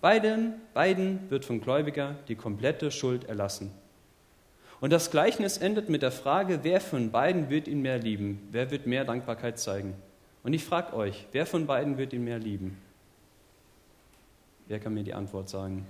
Beiden, 0.00 0.54
beiden 0.72 1.28
wird 1.30 1.44
vom 1.44 1.60
Gläubiger 1.60 2.14
die 2.28 2.36
komplette 2.36 2.92
Schuld 2.92 3.24
erlassen. 3.24 3.72
Und 4.80 4.92
das 4.92 5.10
Gleichnis 5.10 5.58
endet 5.58 5.88
mit 5.88 6.02
der 6.02 6.12
Frage, 6.12 6.60
wer 6.62 6.80
von 6.80 7.10
beiden 7.10 7.50
wird 7.50 7.66
ihn 7.66 7.82
mehr 7.82 7.98
lieben? 7.98 8.46
Wer 8.52 8.70
wird 8.70 8.86
mehr 8.86 9.04
Dankbarkeit 9.04 9.58
zeigen? 9.58 9.94
Und 10.44 10.52
ich 10.52 10.64
frage 10.64 10.94
euch, 10.94 11.26
wer 11.32 11.44
von 11.44 11.66
beiden 11.66 11.98
wird 11.98 12.12
ihn 12.12 12.22
mehr 12.22 12.38
lieben? 12.38 12.80
Wer 14.68 14.78
kann 14.78 14.94
mir 14.94 15.02
die 15.02 15.14
Antwort 15.14 15.48
sagen? 15.48 15.84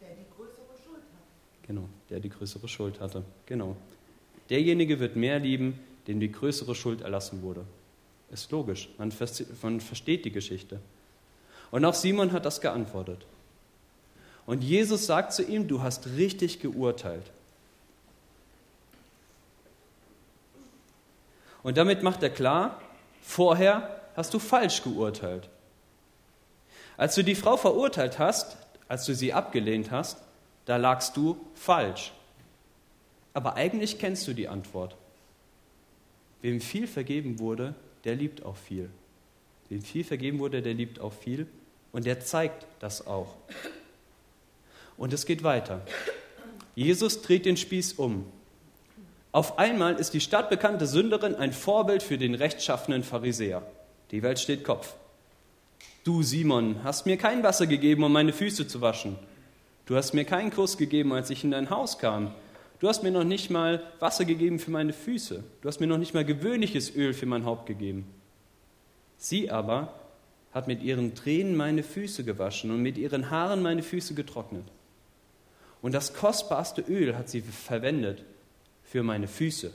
Der 0.00 0.14
die 0.14 0.24
größere 0.34 0.74
Schuld 0.82 1.02
hat. 1.02 1.59
Genau, 1.70 1.88
der 2.08 2.18
die 2.18 2.30
größere 2.30 2.66
Schuld 2.66 2.98
hatte. 2.98 3.22
Genau. 3.46 3.76
Derjenige 4.48 4.98
wird 4.98 5.14
mehr 5.14 5.38
lieben, 5.38 5.78
dem 6.08 6.18
die 6.18 6.32
größere 6.32 6.74
Schuld 6.74 7.00
erlassen 7.00 7.42
wurde. 7.42 7.64
Ist 8.32 8.50
logisch, 8.50 8.88
man 8.98 9.12
versteht 9.12 10.24
die 10.24 10.32
Geschichte. 10.32 10.80
Und 11.70 11.84
auch 11.84 11.94
Simon 11.94 12.32
hat 12.32 12.44
das 12.44 12.60
geantwortet. 12.60 13.24
Und 14.46 14.64
Jesus 14.64 15.06
sagt 15.06 15.32
zu 15.32 15.44
ihm, 15.44 15.68
du 15.68 15.80
hast 15.80 16.08
richtig 16.16 16.58
geurteilt. 16.58 17.30
Und 21.62 21.76
damit 21.76 22.02
macht 22.02 22.20
er 22.24 22.30
klar, 22.30 22.80
vorher 23.22 24.00
hast 24.16 24.34
du 24.34 24.40
falsch 24.40 24.82
geurteilt. 24.82 25.48
Als 26.96 27.14
du 27.14 27.22
die 27.22 27.36
Frau 27.36 27.56
verurteilt 27.56 28.18
hast, 28.18 28.56
als 28.88 29.06
du 29.06 29.14
sie 29.14 29.32
abgelehnt 29.32 29.92
hast, 29.92 30.20
da 30.70 30.76
lagst 30.76 31.16
du 31.16 31.36
falsch. 31.54 32.12
Aber 33.34 33.56
eigentlich 33.56 33.98
kennst 33.98 34.28
du 34.28 34.34
die 34.34 34.46
Antwort. 34.46 34.94
Wem 36.42 36.60
viel 36.60 36.86
vergeben 36.86 37.40
wurde, 37.40 37.74
der 38.04 38.14
liebt 38.14 38.44
auch 38.44 38.54
viel. 38.56 38.88
Wem 39.68 39.82
viel 39.82 40.04
vergeben 40.04 40.38
wurde, 40.38 40.62
der 40.62 40.74
liebt 40.74 41.00
auch 41.00 41.12
viel. 41.12 41.48
Und 41.90 42.06
der 42.06 42.20
zeigt 42.20 42.68
das 42.78 43.04
auch. 43.04 43.34
Und 44.96 45.12
es 45.12 45.26
geht 45.26 45.42
weiter. 45.42 45.80
Jesus 46.76 47.20
dreht 47.20 47.46
den 47.46 47.56
Spieß 47.56 47.94
um. 47.94 48.24
Auf 49.32 49.58
einmal 49.58 49.96
ist 49.96 50.14
die 50.14 50.20
stadtbekannte 50.20 50.86
Sünderin 50.86 51.34
ein 51.34 51.52
Vorbild 51.52 52.04
für 52.04 52.16
den 52.16 52.36
rechtschaffenen 52.36 53.02
Pharisäer. 53.02 53.66
Die 54.12 54.22
Welt 54.22 54.38
steht 54.38 54.62
Kopf. 54.62 54.94
Du, 56.04 56.22
Simon, 56.22 56.84
hast 56.84 57.06
mir 57.06 57.16
kein 57.16 57.42
Wasser 57.42 57.66
gegeben, 57.66 58.04
um 58.04 58.12
meine 58.12 58.32
Füße 58.32 58.68
zu 58.68 58.80
waschen. 58.80 59.16
Du 59.90 59.96
hast 59.96 60.14
mir 60.14 60.24
keinen 60.24 60.52
Kuss 60.52 60.76
gegeben, 60.78 61.12
als 61.12 61.30
ich 61.30 61.42
in 61.42 61.50
dein 61.50 61.68
Haus 61.68 61.98
kam. 61.98 62.32
Du 62.78 62.86
hast 62.86 63.02
mir 63.02 63.10
noch 63.10 63.24
nicht 63.24 63.50
mal 63.50 63.82
Wasser 63.98 64.24
gegeben 64.24 64.60
für 64.60 64.70
meine 64.70 64.92
Füße. 64.92 65.42
Du 65.60 65.68
hast 65.68 65.80
mir 65.80 65.88
noch 65.88 65.98
nicht 65.98 66.14
mal 66.14 66.24
gewöhnliches 66.24 66.94
Öl 66.94 67.12
für 67.12 67.26
mein 67.26 67.44
Haupt 67.44 67.66
gegeben. 67.66 68.06
Sie 69.18 69.50
aber 69.50 69.92
hat 70.52 70.68
mit 70.68 70.80
ihren 70.84 71.16
Tränen 71.16 71.56
meine 71.56 71.82
Füße 71.82 72.22
gewaschen 72.22 72.70
und 72.70 72.80
mit 72.82 72.98
ihren 72.98 73.30
Haaren 73.30 73.62
meine 73.62 73.82
Füße 73.82 74.14
getrocknet. 74.14 74.62
Und 75.82 75.92
das 75.92 76.14
kostbarste 76.14 76.82
Öl 76.82 77.16
hat 77.16 77.28
sie 77.28 77.40
verwendet 77.40 78.22
für 78.84 79.02
meine 79.02 79.26
Füße. 79.26 79.72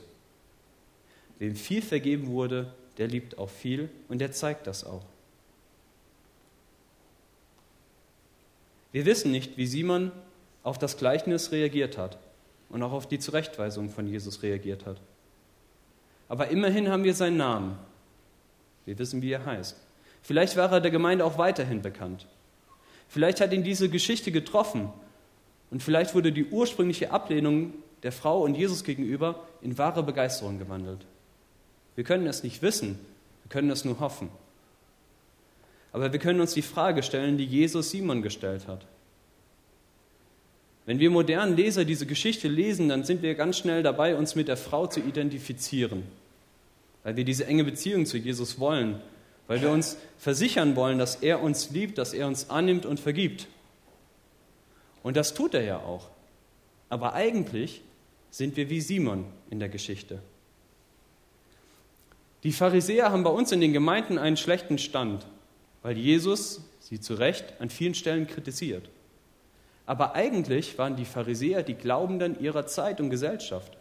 Wem 1.38 1.56
viel 1.56 1.82
vergeben 1.82 2.28
wurde, 2.28 2.72
der 2.96 3.08
liebt 3.08 3.36
auch 3.36 3.50
viel 3.50 3.90
und 4.08 4.22
der 4.22 4.32
zeigt 4.32 4.66
das 4.66 4.82
auch. 4.82 5.04
Wir 8.92 9.04
wissen 9.04 9.30
nicht, 9.30 9.56
wie 9.56 9.66
Simon 9.66 10.12
auf 10.62 10.78
das 10.78 10.96
Gleichnis 10.96 11.52
reagiert 11.52 11.98
hat 11.98 12.18
und 12.68 12.82
auch 12.82 12.92
auf 12.92 13.06
die 13.06 13.18
Zurechtweisung 13.18 13.90
von 13.90 14.06
Jesus 14.06 14.42
reagiert 14.42 14.86
hat. 14.86 15.00
Aber 16.28 16.48
immerhin 16.48 16.88
haben 16.88 17.04
wir 17.04 17.14
seinen 17.14 17.36
Namen. 17.36 17.78
Wir 18.84 18.98
wissen, 18.98 19.22
wie 19.22 19.30
er 19.32 19.44
heißt. 19.44 19.76
Vielleicht 20.22 20.56
war 20.56 20.72
er 20.72 20.80
der 20.80 20.90
Gemeinde 20.90 21.24
auch 21.24 21.38
weiterhin 21.38 21.82
bekannt. 21.82 22.26
Vielleicht 23.08 23.40
hat 23.40 23.52
ihn 23.52 23.62
diese 23.62 23.88
Geschichte 23.88 24.32
getroffen 24.32 24.90
und 25.70 25.82
vielleicht 25.82 26.14
wurde 26.14 26.32
die 26.32 26.46
ursprüngliche 26.46 27.12
Ablehnung 27.12 27.74
der 28.02 28.12
Frau 28.12 28.42
und 28.42 28.56
Jesus 28.56 28.84
gegenüber 28.84 29.46
in 29.62 29.78
wahre 29.78 30.02
Begeisterung 30.02 30.58
gewandelt. 30.58 31.06
Wir 31.94 32.04
können 32.04 32.26
es 32.26 32.42
nicht 32.42 32.62
wissen, 32.62 32.98
wir 33.44 33.50
können 33.50 33.70
es 33.70 33.84
nur 33.84 34.00
hoffen. 34.00 34.28
Aber 35.96 36.12
wir 36.12 36.20
können 36.20 36.42
uns 36.42 36.52
die 36.52 36.60
Frage 36.60 37.02
stellen, 37.02 37.38
die 37.38 37.46
Jesus 37.46 37.90
Simon 37.90 38.20
gestellt 38.20 38.68
hat. 38.68 38.84
Wenn 40.84 40.98
wir 40.98 41.08
modernen 41.08 41.56
Leser 41.56 41.86
diese 41.86 42.04
Geschichte 42.04 42.48
lesen, 42.48 42.90
dann 42.90 43.02
sind 43.02 43.22
wir 43.22 43.34
ganz 43.34 43.56
schnell 43.56 43.82
dabei, 43.82 44.14
uns 44.14 44.34
mit 44.34 44.48
der 44.48 44.58
Frau 44.58 44.86
zu 44.86 45.00
identifizieren, 45.00 46.02
weil 47.02 47.16
wir 47.16 47.24
diese 47.24 47.46
enge 47.46 47.64
Beziehung 47.64 48.04
zu 48.04 48.18
Jesus 48.18 48.60
wollen, 48.60 49.00
weil 49.46 49.62
wir 49.62 49.70
uns 49.70 49.96
versichern 50.18 50.76
wollen, 50.76 50.98
dass 50.98 51.16
er 51.16 51.42
uns 51.42 51.70
liebt, 51.70 51.96
dass 51.96 52.12
er 52.12 52.26
uns 52.26 52.50
annimmt 52.50 52.84
und 52.84 53.00
vergibt. 53.00 53.46
Und 55.02 55.16
das 55.16 55.32
tut 55.32 55.54
er 55.54 55.62
ja 55.62 55.78
auch. 55.78 56.10
Aber 56.90 57.14
eigentlich 57.14 57.80
sind 58.30 58.58
wir 58.58 58.68
wie 58.68 58.82
Simon 58.82 59.24
in 59.48 59.60
der 59.60 59.70
Geschichte. 59.70 60.18
Die 62.42 62.52
Pharisäer 62.52 63.12
haben 63.12 63.24
bei 63.24 63.30
uns 63.30 63.50
in 63.50 63.62
den 63.62 63.72
Gemeinden 63.72 64.18
einen 64.18 64.36
schlechten 64.36 64.76
Stand, 64.76 65.26
weil 65.86 65.98
Jesus 65.98 66.62
sie 66.80 66.98
zu 66.98 67.14
Recht 67.14 67.44
an 67.60 67.70
vielen 67.70 67.94
Stellen 67.94 68.26
kritisiert. 68.26 68.90
Aber 69.86 70.16
eigentlich 70.16 70.76
waren 70.78 70.96
die 70.96 71.04
Pharisäer 71.04 71.62
die 71.62 71.74
Glaubenden 71.74 72.40
ihrer 72.40 72.66
Zeit 72.66 73.00
und 73.00 73.08
Gesellschaft. 73.08 73.78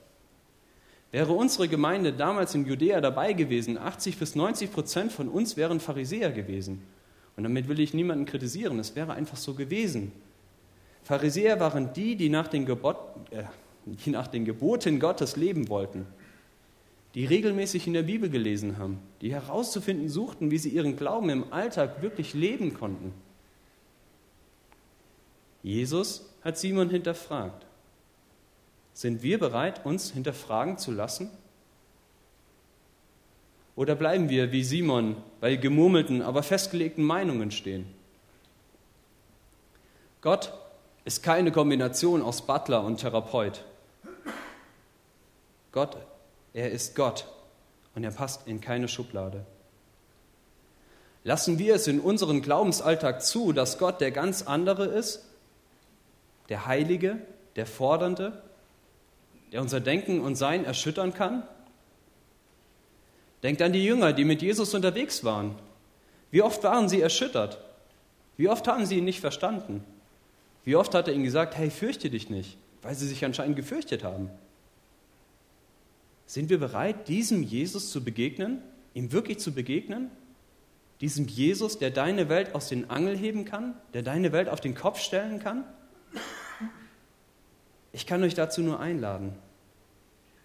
Wäre 1.11 1.33
unsere 1.33 1.67
Gemeinde 1.67 2.13
damals 2.13 2.53
in 2.53 2.67
Judäa 2.67 3.01
dabei 3.01 3.33
gewesen, 3.33 3.79
80 3.79 4.19
bis 4.19 4.35
90 4.35 4.71
Prozent 4.71 5.13
von 5.13 5.29
uns 5.29 5.57
wären 5.57 5.79
Pharisäer 5.79 6.31
gewesen. 6.31 6.83
Und 7.37 7.43
damit 7.43 7.67
will 7.67 7.79
ich 7.79 7.95
niemanden 7.95 8.25
kritisieren, 8.25 8.77
es 8.77 8.95
wäre 8.95 9.13
einfach 9.13 9.37
so 9.37 9.55
gewesen. 9.55 10.11
Pharisäer 11.01 11.59
waren 11.59 11.91
die, 11.93 12.15
die 12.15 12.29
nach 12.29 12.49
den, 12.49 12.67
Gebot, 12.67 12.97
äh, 13.31 13.45
die 13.87 14.11
nach 14.11 14.27
den 14.27 14.45
Geboten 14.45 14.99
Gottes 14.99 15.37
leben 15.37 15.69
wollten 15.69 16.05
die 17.15 17.25
regelmäßig 17.25 17.87
in 17.87 17.93
der 17.93 18.03
Bibel 18.03 18.29
gelesen 18.29 18.77
haben, 18.77 18.99
die 19.21 19.31
herauszufinden 19.31 20.09
suchten, 20.09 20.51
wie 20.51 20.57
sie 20.57 20.69
ihren 20.69 20.97
Glauben 20.97 21.29
im 21.29 21.51
Alltag 21.53 22.01
wirklich 22.01 22.33
leben 22.33 22.73
konnten. 22.73 23.13
Jesus 25.63 26.29
hat 26.43 26.57
Simon 26.57 26.89
hinterfragt. 26.89 27.65
Sind 28.93 29.23
wir 29.23 29.39
bereit, 29.39 29.85
uns 29.85 30.11
hinterfragen 30.11 30.77
zu 30.77 30.91
lassen? 30.91 31.31
Oder 33.77 33.95
bleiben 33.95 34.29
wir 34.29 34.51
wie 34.51 34.63
Simon 34.63 35.15
bei 35.39 35.55
gemurmelten, 35.55 36.21
aber 36.21 36.43
festgelegten 36.43 37.03
Meinungen 37.03 37.51
stehen? 37.51 37.85
Gott 40.21 40.53
ist 41.05 41.23
keine 41.23 41.51
Kombination 41.51 42.21
aus 42.21 42.45
Butler 42.45 42.83
und 42.83 42.97
Therapeut. 42.97 43.63
Gott 45.71 45.97
er 46.55 46.71
ist 46.71 46.95
Gott 46.95 47.27
und 47.95 48.03
er 48.05 48.11
passt 48.11 48.47
in 48.47 48.61
keine 48.61 48.87
Schublade. 48.87 49.45
Lassen 51.25 51.59
wir 51.59 51.75
es 51.75 51.85
in 51.87 51.99
unserem 51.99 52.41
Glaubensalltag 52.41 53.23
zu, 53.23 53.51
dass 53.51 53.77
Gott 53.77 53.99
der 53.99 54.11
ganz 54.11 54.43
andere 54.43 54.85
ist, 54.85 55.25
der 56.47 56.65
Heilige, 56.65 57.17
der 57.57 57.65
Fordernde, 57.65 58.41
der 59.51 59.61
unser 59.61 59.81
Denken 59.81 60.21
und 60.21 60.35
Sein 60.35 60.63
erschüttern 60.63 61.13
kann? 61.13 61.43
Denkt 63.43 63.61
an 63.61 63.73
die 63.73 63.83
Jünger, 63.83 64.13
die 64.13 64.23
mit 64.23 64.41
Jesus 64.41 64.73
unterwegs 64.73 65.25
waren. 65.25 65.55
Wie 66.31 66.41
oft 66.41 66.63
waren 66.63 66.87
sie 66.87 67.01
erschüttert? 67.01 67.59
Wie 68.37 68.47
oft 68.47 68.65
haben 68.67 68.85
sie 68.85 68.99
ihn 68.99 69.05
nicht 69.05 69.19
verstanden? 69.19 69.83
Wie 70.63 70.77
oft 70.77 70.93
hat 70.93 71.09
er 71.09 71.13
ihnen 71.13 71.25
gesagt, 71.25 71.57
hey, 71.57 71.69
fürchte 71.69 72.09
dich 72.09 72.29
nicht, 72.29 72.57
weil 72.81 72.95
sie 72.95 73.07
sich 73.07 73.25
anscheinend 73.25 73.57
gefürchtet 73.57 74.05
haben? 74.05 74.31
Sind 76.35 76.49
wir 76.49 76.59
bereit, 76.59 77.07
diesem 77.07 77.43
Jesus 77.43 77.91
zu 77.91 78.03
begegnen, 78.03 78.61
ihm 78.93 79.13
wirklich 79.13 79.39
zu 79.39 79.53
begegnen? 79.53 80.11
Diesem 80.99 81.27
Jesus, 81.27 81.79
der 81.79 81.91
deine 81.91 82.27
Welt 82.27 82.53
aus 82.55 82.67
den 82.67 82.89
Angel 82.89 83.15
heben 83.15 83.45
kann, 83.45 83.73
der 83.93 84.01
deine 84.01 84.33
Welt 84.33 84.49
auf 84.49 84.59
den 84.59 84.75
Kopf 84.75 84.99
stellen 84.99 85.39
kann? 85.39 85.63
Ich 87.93 88.05
kann 88.05 88.21
euch 88.21 88.33
dazu 88.33 88.59
nur 88.59 88.81
einladen. 88.81 89.31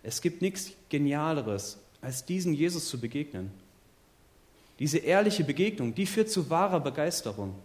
Es 0.04 0.20
gibt 0.20 0.42
nichts 0.42 0.70
Genialeres, 0.90 1.80
als 2.00 2.25
diesen 2.25 2.54
Jesus 2.54 2.88
zu 2.88 3.00
begegnen. 3.00 3.50
Diese 4.78 4.99
ehrliche 4.99 5.42
Begegnung, 5.42 5.97
die 5.97 6.06
führt 6.06 6.30
zu 6.30 6.50
wahrer 6.50 6.78
Begeisterung. 6.78 7.56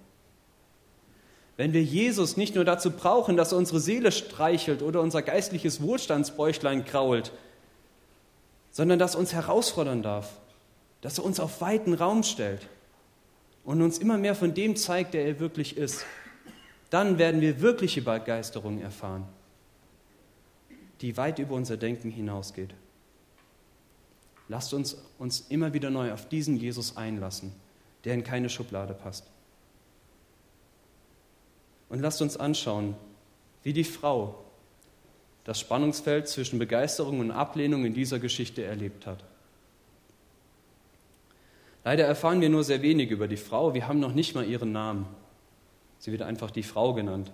Wenn 1.58 1.74
wir 1.74 1.84
Jesus 1.84 2.38
nicht 2.38 2.56
nur 2.56 2.66
dazu 2.66 2.90
brauchen, 2.90 3.38
dass 3.38 3.52
er 3.52 3.60
unsere 3.60 3.80
Seele 3.80 4.12
streichelt 4.12 4.82
oder 4.82 5.02
unser 5.02 5.22
geistliches 5.22 5.80
Wohlstandsbäuchlein 5.80 6.86
krault, 6.86 7.32
sondern 8.76 9.00
dass 9.00 9.16
er 9.16 9.22
uns 9.22 9.32
herausfordern 9.32 10.04
darf, 10.04 10.38
dass 11.00 11.18
er 11.18 11.24
uns 11.24 11.40
auf 11.40 11.62
weiten 11.62 11.94
Raum 11.94 12.24
stellt 12.24 12.68
und 13.64 13.82
uns 13.82 14.00
immer 14.00 14.18
mehr 14.18 14.36
von 14.36 14.54
dem 14.54 14.76
zeigt, 14.76 15.14
der 15.14 15.26
er 15.26 15.40
wirklich 15.40 15.78
ist, 15.78 16.06
dann 16.90 17.18
werden 17.18 17.40
wir 17.40 17.62
wirkliche 17.62 18.02
Begeisterung 18.02 18.82
erfahren, 18.82 19.26
die 21.00 21.16
weit 21.16 21.40
über 21.40 21.56
unser 21.56 21.78
Denken 21.78 22.12
hinausgeht. 22.12 22.74
Lasst 24.50 24.74
uns 24.74 24.98
uns 25.20 25.46
immer 25.48 25.72
wieder 25.72 25.90
neu 25.90 26.12
auf 26.12 26.28
diesen 26.28 26.58
Jesus 26.58 26.98
einlassen, 26.98 27.54
der 28.04 28.14
in 28.14 28.26
keine 28.26 28.50
Schublade 28.50 28.94
passt. 28.94 29.26
Und 31.88 32.02
lasst 32.02 32.22
uns 32.22 32.36
anschauen, 32.36 32.98
wie 33.64 33.72
die 33.72 33.86
Frau 33.86 34.45
das 35.46 35.60
Spannungsfeld 35.60 36.28
zwischen 36.28 36.60
Begeisterung 36.60 37.20
und 37.20 37.32
Ablehnung 37.32 37.86
in 37.86 37.94
dieser 37.94 38.20
Geschichte 38.20 38.64
erlebt 38.64 39.06
hat. 39.06 39.24
Leider 41.84 42.04
erfahren 42.04 42.42
wir 42.42 42.50
nur 42.50 42.64
sehr 42.64 42.82
wenig 42.82 43.12
über 43.12 43.28
die 43.28 43.38
Frau. 43.38 43.76
Wir 43.76 43.88
haben 43.88 44.00
noch 44.00 44.14
nicht 44.14 44.34
mal 44.34 44.44
ihren 44.44 44.72
Namen. 44.72 45.06
Sie 46.00 46.12
wird 46.12 46.24
einfach 46.24 46.50
die 46.50 46.64
Frau 46.64 46.94
genannt. 46.94 47.32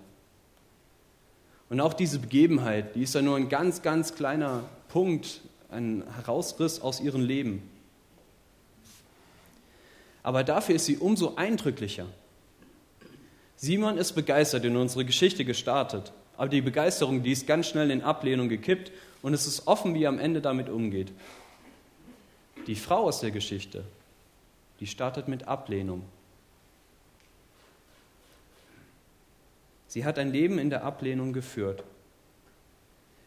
Und 1.70 1.80
auch 1.80 1.94
diese 1.94 2.18
Begebenheit, 2.18 2.94
die 2.94 3.02
ist 3.02 3.14
ja 3.14 3.22
nur 3.22 3.36
ein 3.36 3.48
ganz, 3.48 3.80
ganz 3.80 4.14
kleiner 4.14 4.64
Punkt, 4.88 5.40
ein 5.70 6.04
Herausriss 6.16 6.82
aus 6.82 7.00
ihrem 7.00 7.22
Leben. 7.22 7.62
Aber 10.22 10.44
dafür 10.44 10.74
ist 10.74 10.84
sie 10.84 10.98
umso 10.98 11.34
eindrücklicher. 11.36 12.06
Simon 13.56 13.96
ist 13.96 14.12
begeistert 14.12 14.66
in 14.66 14.76
unsere 14.76 15.06
Geschichte 15.06 15.46
gestartet, 15.46 16.12
aber 16.42 16.48
die 16.48 16.60
Begeisterung, 16.60 17.22
die 17.22 17.30
ist 17.30 17.46
ganz 17.46 17.68
schnell 17.68 17.92
in 17.92 18.02
Ablehnung 18.02 18.48
gekippt 18.48 18.90
und 19.22 19.32
es 19.32 19.46
ist 19.46 19.68
offen, 19.68 19.94
wie 19.94 20.02
er 20.02 20.08
am 20.08 20.18
Ende 20.18 20.40
damit 20.40 20.68
umgeht. 20.68 21.12
Die 22.66 22.74
Frau 22.74 23.04
aus 23.04 23.20
der 23.20 23.30
Geschichte, 23.30 23.84
die 24.80 24.88
startet 24.88 25.28
mit 25.28 25.46
Ablehnung. 25.46 26.02
Sie 29.86 30.04
hat 30.04 30.18
ein 30.18 30.32
Leben 30.32 30.58
in 30.58 30.68
der 30.68 30.82
Ablehnung 30.82 31.32
geführt. 31.32 31.84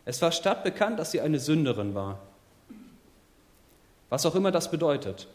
Es 0.03 0.21
war 0.21 0.33
stadtbekannt, 0.33 0.99
dass 0.99 1.11
sie 1.11 1.21
eine 1.21 1.39
Sünderin 1.39 1.95
war. 1.95 2.19
Was 4.09 4.25
auch 4.25 4.35
immer 4.35 4.51
das 4.51 4.69
bedeutet. 4.69 5.29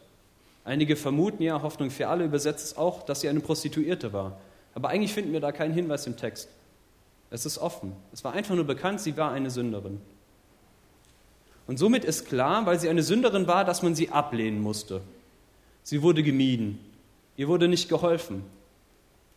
Einige 0.65 0.95
vermuten 0.95 1.41
ja, 1.41 1.63
Hoffnung 1.63 1.89
für 1.89 2.09
alle 2.09 2.25
übersetzt 2.25 2.63
es 2.63 2.77
auch, 2.77 3.01
dass 3.01 3.21
sie 3.21 3.29
eine 3.29 3.39
Prostituierte 3.39 4.13
war. 4.13 4.39
Aber 4.75 4.89
eigentlich 4.89 5.13
finden 5.13 5.33
wir 5.33 5.39
da 5.39 5.51
keinen 5.51 5.73
Hinweis 5.73 6.05
im 6.05 6.15
Text. 6.15 6.47
Es 7.31 7.45
ist 7.45 7.57
offen. 7.57 7.93
Es 8.13 8.23
war 8.23 8.33
einfach 8.33 8.53
nur 8.53 8.65
bekannt, 8.65 9.01
sie 9.01 9.17
war 9.17 9.31
eine 9.31 9.49
Sünderin. 9.49 9.99
Und 11.65 11.77
somit 11.77 12.03
ist 12.03 12.27
klar, 12.27 12.65
weil 12.65 12.79
sie 12.79 12.89
eine 12.89 13.01
Sünderin 13.01 13.47
war, 13.47 13.63
dass 13.65 13.81
man 13.81 13.95
sie 13.95 14.09
ablehnen 14.09 14.61
musste. 14.61 15.01
Sie 15.83 16.01
wurde 16.01 16.21
gemieden. 16.21 16.77
Ihr 17.37 17.47
wurde 17.47 17.67
nicht 17.67 17.87
geholfen. 17.87 18.43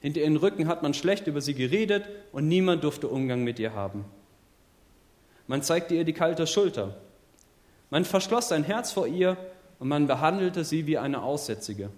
Hinter 0.01 0.21
ihren 0.21 0.37
Rücken 0.37 0.67
hat 0.67 0.83
man 0.83 0.93
schlecht 0.93 1.29
über 1.29 1.41
sie 1.41 1.55
geredet 1.55 2.05
und 2.33 2.49
niemand 2.49 2.85
durfte 2.85 3.09
Umgang 3.09 3.45
mit 3.45 3.59
ihr 3.59 3.73
haben. 3.73 4.05
Man 5.47 5.63
zeigte 5.63 5.95
ihr 5.95 6.05
die 6.05 6.13
kalte 6.13 6.47
Schulter. 6.47 6.97
Man 7.91 8.05
verschloss 8.05 8.49
sein 8.49 8.65
Herz 8.65 8.93
vor 8.93 9.07
ihr 9.07 9.37
und 9.79 9.89
man 9.89 10.07
behandelte 10.07 10.65
sie 10.65 10.87
wie 10.87 10.99
eine 10.99 11.23
Aussätzige. 11.23 11.91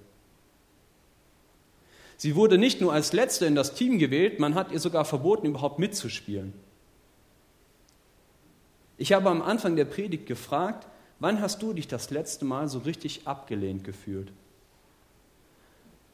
Sie 2.17 2.35
wurde 2.35 2.59
nicht 2.59 2.81
nur 2.81 2.93
als 2.93 3.13
Letzte 3.13 3.47
in 3.47 3.55
das 3.55 3.75
Team 3.75 3.99
gewählt, 3.99 4.41
man 4.41 4.55
hat 4.55 4.73
ihr 4.73 4.81
sogar 4.81 5.05
verboten, 5.05 5.47
überhaupt 5.47 5.79
mitzuspielen. 5.79 6.55
Ich 8.97 9.13
habe 9.13 9.29
am 9.29 9.43
Anfang 9.43 9.77
der 9.77 9.85
Predigt 9.85 10.27
gefragt, 10.27 10.87
wann 11.21 11.41
hast 11.41 11.63
du 11.63 11.75
dich 11.75 11.87
das 11.89 12.11
letzte 12.11 12.47
Mal 12.47 12.69
so 12.69 12.79
richtig 12.79 13.27
abgelehnt 13.27 13.85
gefühlt? 13.85 14.33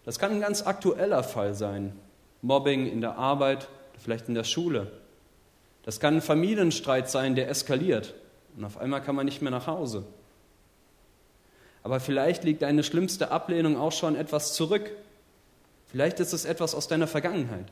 Das 0.04 0.18
kann 0.18 0.32
ein 0.32 0.40
ganz 0.40 0.66
aktueller 0.66 1.22
Fall 1.22 1.54
sein. 1.54 1.92
Mobbing 2.40 2.86
in 2.86 3.00
der 3.00 3.16
Arbeit, 3.18 3.68
vielleicht 3.98 4.26
in 4.26 4.34
der 4.34 4.42
Schule. 4.42 4.90
Das 5.84 6.00
kann 6.00 6.16
ein 6.16 6.22
Familienstreit 6.22 7.08
sein, 7.08 7.36
der 7.36 7.48
eskaliert 7.48 8.14
und 8.56 8.64
auf 8.64 8.78
einmal 8.78 9.02
kann 9.02 9.14
man 9.14 9.26
nicht 9.26 9.42
mehr 9.42 9.52
nach 9.52 9.68
Hause. 9.68 10.04
Aber 11.84 12.00
vielleicht 12.00 12.42
liegt 12.42 12.62
deine 12.62 12.82
schlimmste 12.82 13.30
Ablehnung 13.30 13.76
auch 13.76 13.92
schon 13.92 14.16
etwas 14.16 14.54
zurück 14.54 14.90
Vielleicht 15.92 16.20
ist 16.20 16.32
es 16.32 16.46
etwas 16.46 16.74
aus 16.74 16.88
deiner 16.88 17.06
Vergangenheit. 17.06 17.66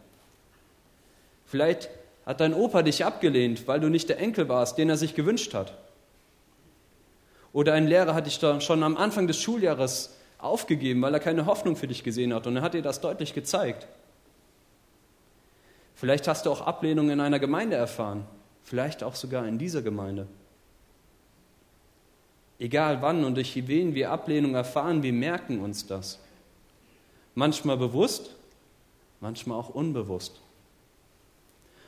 Vielleicht 1.47 1.89
hat 2.27 2.41
dein 2.41 2.53
Opa 2.53 2.83
dich 2.83 3.03
abgelehnt, 3.03 3.67
weil 3.67 3.81
du 3.81 3.89
nicht 3.89 4.11
der 4.11 4.21
Enkel 4.21 4.47
warst, 4.47 4.77
den 4.77 4.91
er 4.91 4.99
sich 4.99 5.15
gewünscht 5.15 5.55
hat. 5.55 5.73
Oder 7.55 7.73
ein 7.73 7.89
Lehrer 7.89 8.15
hat 8.15 8.27
dich 8.27 8.39
schon 8.39 8.83
am 8.83 8.99
Anfang 8.99 9.27
des 9.27 9.41
Schuljahres 9.41 10.19
aufgegeben, 10.37 11.01
weil 11.01 11.15
er 11.15 11.21
keine 11.21 11.47
Hoffnung 11.47 11.77
für 11.77 11.89
dich 11.89 12.05
gesehen 12.05 12.35
hat 12.35 12.47
und 12.47 12.57
er 12.57 12.63
hat 12.63 12.75
dir 12.75 12.83
das 12.83 13.01
deutlich 13.01 13.33
gezeigt. 13.33 13.89
Vielleicht 15.95 16.29
hast 16.29 16.45
du 16.45 16.51
auch 16.51 16.61
Ablehnung 16.61 17.09
in 17.09 17.21
einer 17.21 17.39
Gemeinde 17.39 17.77
erfahren, 17.77 18.27
vielleicht 18.65 19.03
auch 19.03 19.15
sogar 19.15 19.47
in 19.49 19.57
dieser 19.57 19.81
Gemeinde. 19.81 20.27
Egal 22.59 23.01
wann 23.01 23.25
und 23.25 23.37
durch 23.37 23.67
wen 23.67 23.95
wir 23.95 24.11
Ablehnung 24.11 24.55
erfahren, 24.55 25.03
wir 25.03 25.15
merken 25.15 25.61
uns 25.61 25.87
das. 25.87 26.19
Manchmal 27.35 27.77
bewusst, 27.77 28.35
manchmal 29.21 29.59
auch 29.59 29.71
unbewusst. 29.71 30.41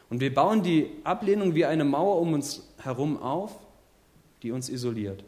Und 0.08 0.20
wir 0.20 0.32
bauen 0.32 0.62
die 0.62 0.90
Ablehnung 1.04 1.54
wie 1.54 1.64
eine 1.64 1.84
Mauer 1.84 2.20
um 2.20 2.34
uns 2.34 2.68
herum 2.78 3.20
auf, 3.20 3.58
die 4.42 4.52
uns 4.52 4.68
isoliert. 4.68 5.24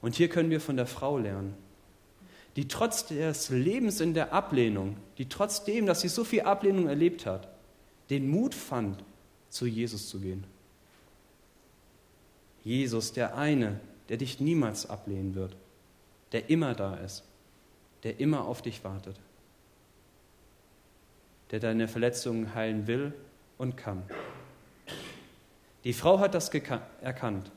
Und 0.00 0.14
hier 0.14 0.28
können 0.28 0.50
wir 0.50 0.60
von 0.60 0.76
der 0.76 0.86
Frau 0.86 1.18
lernen, 1.18 1.54
die 2.56 2.68
trotz 2.68 3.06
des 3.06 3.50
Lebens 3.50 4.00
in 4.00 4.14
der 4.14 4.32
Ablehnung, 4.32 4.96
die 5.18 5.28
trotzdem, 5.28 5.86
dass 5.86 6.00
sie 6.00 6.08
so 6.08 6.24
viel 6.24 6.42
Ablehnung 6.42 6.88
erlebt 6.88 7.26
hat, 7.26 7.48
den 8.08 8.28
Mut 8.30 8.54
fand, 8.54 9.04
zu 9.50 9.66
Jesus 9.66 10.08
zu 10.08 10.20
gehen. 10.20 10.44
Jesus, 12.64 13.12
der 13.12 13.36
eine, 13.36 13.80
der 14.08 14.16
dich 14.16 14.40
niemals 14.40 14.88
ablehnen 14.88 15.34
wird, 15.34 15.56
der 16.32 16.50
immer 16.50 16.74
da 16.74 16.94
ist 16.94 17.24
der 18.02 18.20
immer 18.20 18.46
auf 18.46 18.62
dich 18.62 18.82
wartet, 18.84 19.16
der 21.50 21.60
deine 21.60 21.88
Verletzungen 21.88 22.54
heilen 22.54 22.86
will 22.86 23.12
und 23.58 23.76
kann. 23.76 24.02
Die 25.84 25.92
Frau 25.92 26.18
hat 26.18 26.34
das 26.34 26.50
erkannt. 27.00 27.50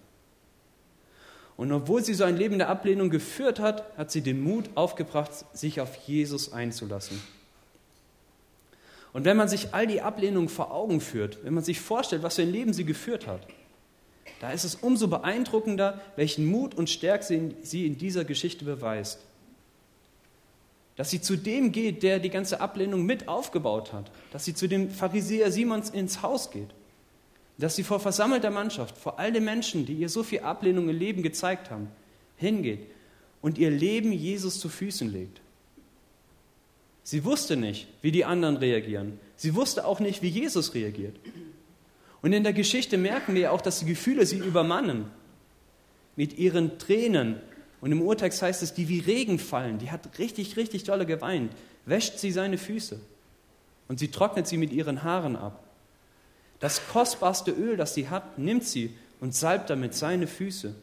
Und 1.56 1.72
obwohl 1.72 2.04
sie 2.04 2.14
so 2.14 2.24
ein 2.24 2.38
Leben 2.38 2.58
der 2.58 2.70
Ablehnung 2.70 3.10
geführt 3.10 3.60
hat, 3.60 3.86
hat 3.98 4.12
sie 4.12 4.22
den 4.22 4.42
Mut 4.42 4.70
aufgebracht, 4.76 5.32
sich 5.54 5.82
auf 5.82 5.96
Jesus 6.08 6.52
einzulassen. 6.52 7.22
Und 9.14 9.26
wenn 9.26 9.38
man 9.38 9.48
sich 9.48 9.74
all 9.76 9.86
die 9.86 10.02
Ablehnung 10.02 10.50
vor 10.50 10.72
Augen 10.72 11.00
führt, 11.00 11.44
wenn 11.44 11.54
man 11.54 11.64
sich 11.64 11.80
vorstellt, 11.80 12.24
was 12.24 12.36
für 12.36 12.42
ein 12.42 12.52
Leben 12.52 12.74
sie 12.74 12.86
geführt 12.86 13.28
hat, 13.28 13.46
da 14.40 14.52
ist 14.52 14.64
es 14.64 14.76
umso 14.76 15.08
beeindruckender, 15.08 16.02
welchen 16.16 16.48
Mut 16.48 16.74
und 16.74 16.90
Stärke 16.90 17.54
sie 17.62 17.86
in 17.86 17.98
dieser 17.98 18.26
Geschichte 18.26 18.66
beweist 18.66 19.20
dass 20.96 21.10
sie 21.10 21.22
zu 21.22 21.36
dem 21.36 21.72
geht, 21.72 22.04
der 22.04 22.20
die 22.20 22.30
ganze 22.30 22.62
Ablehnung 22.62 23.06
mit 23.06 23.28
aufgebaut 23.28 23.94
hat, 23.94 24.12
dass 24.32 24.46
sie 24.46 24.54
zu 24.54 24.68
dem 24.68 24.92
Pharisäer 24.92 25.52
Simons 25.52 25.90
ins 25.90 26.22
Haus 26.22 26.52
geht, 26.52 26.70
dass 27.58 27.76
sie 27.76 27.84
vor 27.84 28.00
versammelter 28.00 28.52
Mannschaft, 28.52 28.98
vor 28.98 29.20
all 29.20 29.32
den 29.32 29.44
Menschen, 29.44 29.86
die 29.86 29.94
ihr 29.94 30.10
so 30.10 30.24
viel 30.24 30.42
Ablehnung 30.42 30.90
im 30.90 30.98
Leben 30.98 31.24
gezeigt 31.24 31.72
haben, 31.72 31.90
hingeht 32.38 32.82
und 33.42 33.58
ihr 33.58 33.72
Leben 33.72 34.12
Jesus 34.12 34.60
zu 34.60 34.70
Füßen 34.70 35.12
legt. 35.12 35.42
Sie 37.04 37.26
wusste 37.26 37.58
nicht, 37.58 37.88
wie 38.02 38.12
die 38.12 38.26
anderen 38.26 38.58
reagieren. 38.58 39.20
Sie 39.36 39.56
wusste 39.56 39.86
auch 39.86 40.00
nicht, 40.00 40.22
wie 40.22 40.30
Jesus 40.30 40.74
reagiert. 40.74 41.16
Und 42.22 42.32
in 42.32 42.44
der 42.44 42.54
Geschichte 42.54 42.98
merken 42.98 43.36
wir 43.36 43.52
auch, 43.52 43.60
dass 43.62 43.80
die 43.80 43.86
Gefühle 43.86 44.26
sie 44.26 44.38
übermannen. 44.38 45.06
Mit 46.16 46.38
ihren 46.38 46.80
Tränen, 46.80 47.42
und 47.84 47.92
im 47.92 48.02
Urtext 48.02 48.42
heißt 48.42 48.64
es, 48.64 48.74
die 48.74 48.88
wie 48.88 49.00
Regen 49.00 49.38
fallen, 49.38 49.78
die 49.78 49.92
hat 49.92 50.18
richtig, 50.18 50.56
richtig 50.56 50.86
dolle 50.86 51.06
geweint, 51.06 51.52
wäscht 51.86 52.18
sie 52.18 52.32
seine 52.32 52.58
Füße 52.58 52.98
und 53.90 54.00
sie 54.00 54.08
trocknet 54.08 54.48
sie 54.48 54.56
mit 54.56 54.72
ihren 54.72 55.04
Haaren 55.04 55.36
ab. 55.36 55.62
Das 56.62 56.88
kostbarste 56.88 57.52
Öl, 57.52 57.76
das 57.76 57.94
sie 57.94 58.08
hat, 58.08 58.40
nimmt 58.40 58.64
sie 58.64 58.96
und 59.20 59.36
salbt 59.36 59.70
damit 59.70 59.96
seine 59.96 60.28
Füße, 60.28 60.74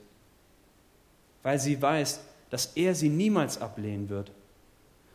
weil 1.42 1.58
sie 1.58 1.80
weiß, 1.80 2.20
dass 2.50 2.72
er 2.74 2.94
sie 2.94 3.08
niemals 3.08 3.62
ablehnen 3.62 4.10
wird 4.10 4.30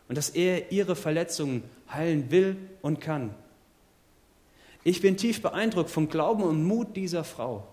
und 0.08 0.18
dass 0.18 0.30
er 0.30 0.72
ihre 0.72 0.96
Verletzungen 0.96 1.62
heilen 1.88 2.32
will 2.32 2.56
und 2.82 3.00
kann. 3.00 3.32
Ich 4.82 5.02
bin 5.02 5.16
tief 5.16 5.40
beeindruckt 5.40 5.90
vom 5.90 6.08
Glauben 6.08 6.42
und 6.42 6.64
Mut 6.64 6.96
dieser 6.96 7.22
Frau. 7.22 7.64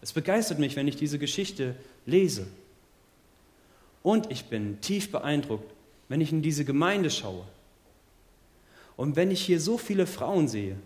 Es 0.00 0.14
begeistert 0.14 0.58
mich, 0.58 0.76
wenn 0.76 0.88
ich 0.88 0.96
diese 0.96 1.18
Geschichte 1.18 1.76
lese. 2.06 2.46
Und 4.02 4.30
ich 4.30 4.46
bin 4.46 4.80
tief 4.80 5.10
beeindruckt, 5.10 5.72
wenn 6.08 6.20
ich 6.20 6.32
in 6.32 6.42
diese 6.42 6.64
Gemeinde 6.64 7.10
schaue. 7.10 7.44
Und 8.96 9.16
wenn 9.16 9.30
ich 9.30 9.40
hier 9.40 9.60
so 9.60 9.78
viele 9.78 10.06
Frauen 10.06 10.48
sehe, 10.48 10.76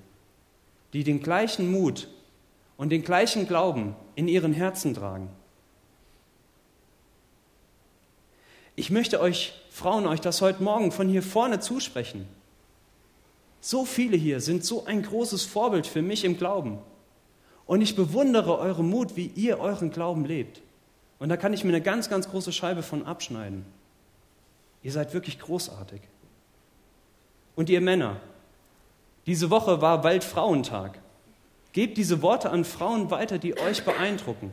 die 0.93 1.05
den 1.05 1.23
gleichen 1.23 1.71
Mut 1.71 2.09
und 2.77 2.91
den 2.91 3.03
gleichen 3.03 3.47
Glauben 3.47 3.95
in 4.15 4.29
ihren 4.29 4.53
Herzen 4.53 4.95
tragen. 4.95 5.29
Ich 8.77 8.91
möchte 8.91 9.21
euch 9.21 9.53
Frauen 9.71 10.07
euch 10.07 10.21
das 10.21 10.41
heute 10.41 10.63
Morgen 10.63 10.93
von 10.93 11.09
hier 11.09 11.23
vorne 11.23 11.61
zusprechen. 11.61 12.27
So 13.61 13.85
viele 13.85 14.17
hier 14.17 14.41
sind 14.41 14.65
so 14.65 14.85
ein 14.87 15.03
großes 15.03 15.45
Vorbild 15.45 15.87
für 15.87 16.03
mich 16.03 16.25
im 16.25 16.37
Glauben. 16.37 16.79
Und 17.67 17.81
ich 17.81 17.97
bewundere 17.97 18.59
euren 18.59 18.89
Mut, 18.89 19.17
wie 19.17 19.31
ihr 19.35 19.61
euren 19.61 19.91
Glauben 19.91 20.25
lebt. 20.25 20.61
Und 21.23 21.29
da 21.29 21.37
kann 21.37 21.53
ich 21.53 21.63
mir 21.63 21.69
eine 21.69 21.81
ganz, 21.81 22.11
ganz 22.11 22.29
große 22.29 22.53
Scheibe 22.53 22.83
von 22.83 23.07
abschneiden. 23.07 23.65
Ihr 24.83 24.91
seid 24.91 25.15
wirklich 25.15 25.39
großartig. 25.39 26.01
Und 27.55 27.71
ihr 27.71 27.81
Männer, 27.81 28.17
diese 29.27 29.49
Woche 29.49 29.81
war 29.81 30.03
Weltfrauentag. 30.03 30.99
Gebt 31.73 31.97
diese 31.97 32.23
Worte 32.23 32.51
an 32.51 32.65
Frauen 32.65 33.13
weiter, 33.13 33.39
die 33.39 33.57
euch 33.57 33.85
beeindrucken. 33.85 34.51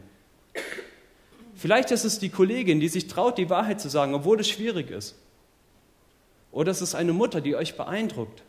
Vielleicht 1.56 1.90
ist 1.90 2.04
es 2.04 2.20
die 2.20 2.30
Kollegin, 2.30 2.80
die 2.80 2.88
sich 2.88 3.08
traut, 3.08 3.40
die 3.40 3.50
Wahrheit 3.50 3.82
zu 3.82 3.90
sagen, 3.90 4.14
obwohl 4.14 4.40
es 4.40 4.48
schwierig 4.48 4.92
ist. 4.92 5.16
Oder 6.52 6.70
es 6.70 6.84
ist 6.84 6.94
eine 6.94 7.14
Mutter, 7.14 7.42
die 7.42 7.56
euch 7.56 7.78
beeindruckt, 7.78 8.44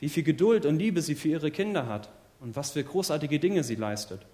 wie 0.00 0.08
viel 0.08 0.22
Geduld 0.22 0.64
und 0.64 0.78
Liebe 0.78 1.02
sie 1.02 1.16
für 1.16 1.28
ihre 1.28 1.50
Kinder 1.50 1.86
hat 1.86 2.08
und 2.40 2.56
was 2.56 2.70
für 2.70 2.82
großartige 2.82 3.38
Dinge 3.38 3.62
sie 3.62 3.74
leistet. 3.74 4.24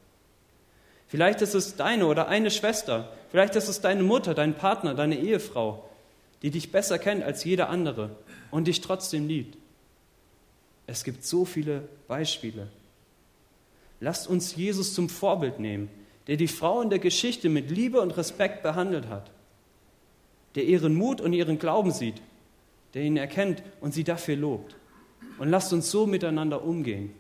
Vielleicht 1.08 1.42
ist 1.42 1.54
es 1.54 1.76
deine 1.76 2.06
oder 2.06 2.28
eine 2.28 2.50
Schwester, 2.50 3.12
vielleicht 3.30 3.56
ist 3.56 3.68
es 3.68 3.80
deine 3.80 4.02
Mutter, 4.02 4.34
dein 4.34 4.54
Partner, 4.54 4.94
deine 4.94 5.18
Ehefrau, 5.18 5.88
die 6.42 6.50
dich 6.50 6.70
besser 6.70 6.98
kennt 6.98 7.22
als 7.24 7.44
jeder 7.44 7.68
andere 7.68 8.10
und 8.50 8.68
dich 8.68 8.80
trotzdem 8.80 9.26
liebt. 9.26 9.56
Es 10.86 11.04
gibt 11.04 11.24
so 11.24 11.44
viele 11.44 11.88
Beispiele. 12.06 12.68
Lasst 14.00 14.28
uns 14.28 14.54
Jesus 14.54 14.94
zum 14.94 15.08
Vorbild 15.08 15.58
nehmen 15.58 15.90
der 16.28 16.36
die 16.36 16.46
Frau 16.46 16.82
in 16.82 16.90
der 16.90 16.98
Geschichte 16.98 17.48
mit 17.48 17.70
Liebe 17.70 18.00
und 18.00 18.16
Respekt 18.16 18.62
behandelt 18.62 19.08
hat, 19.08 19.30
der 20.54 20.64
ihren 20.64 20.94
Mut 20.94 21.20
und 21.20 21.32
ihren 21.32 21.58
Glauben 21.58 21.90
sieht, 21.90 22.20
der 22.94 23.02
ihn 23.02 23.16
erkennt 23.16 23.62
und 23.80 23.94
sie 23.94 24.04
dafür 24.04 24.36
lobt. 24.36 24.76
Und 25.38 25.48
lasst 25.48 25.72
uns 25.72 25.90
so 25.90 26.06
miteinander 26.06 26.62
umgehen. 26.62 27.14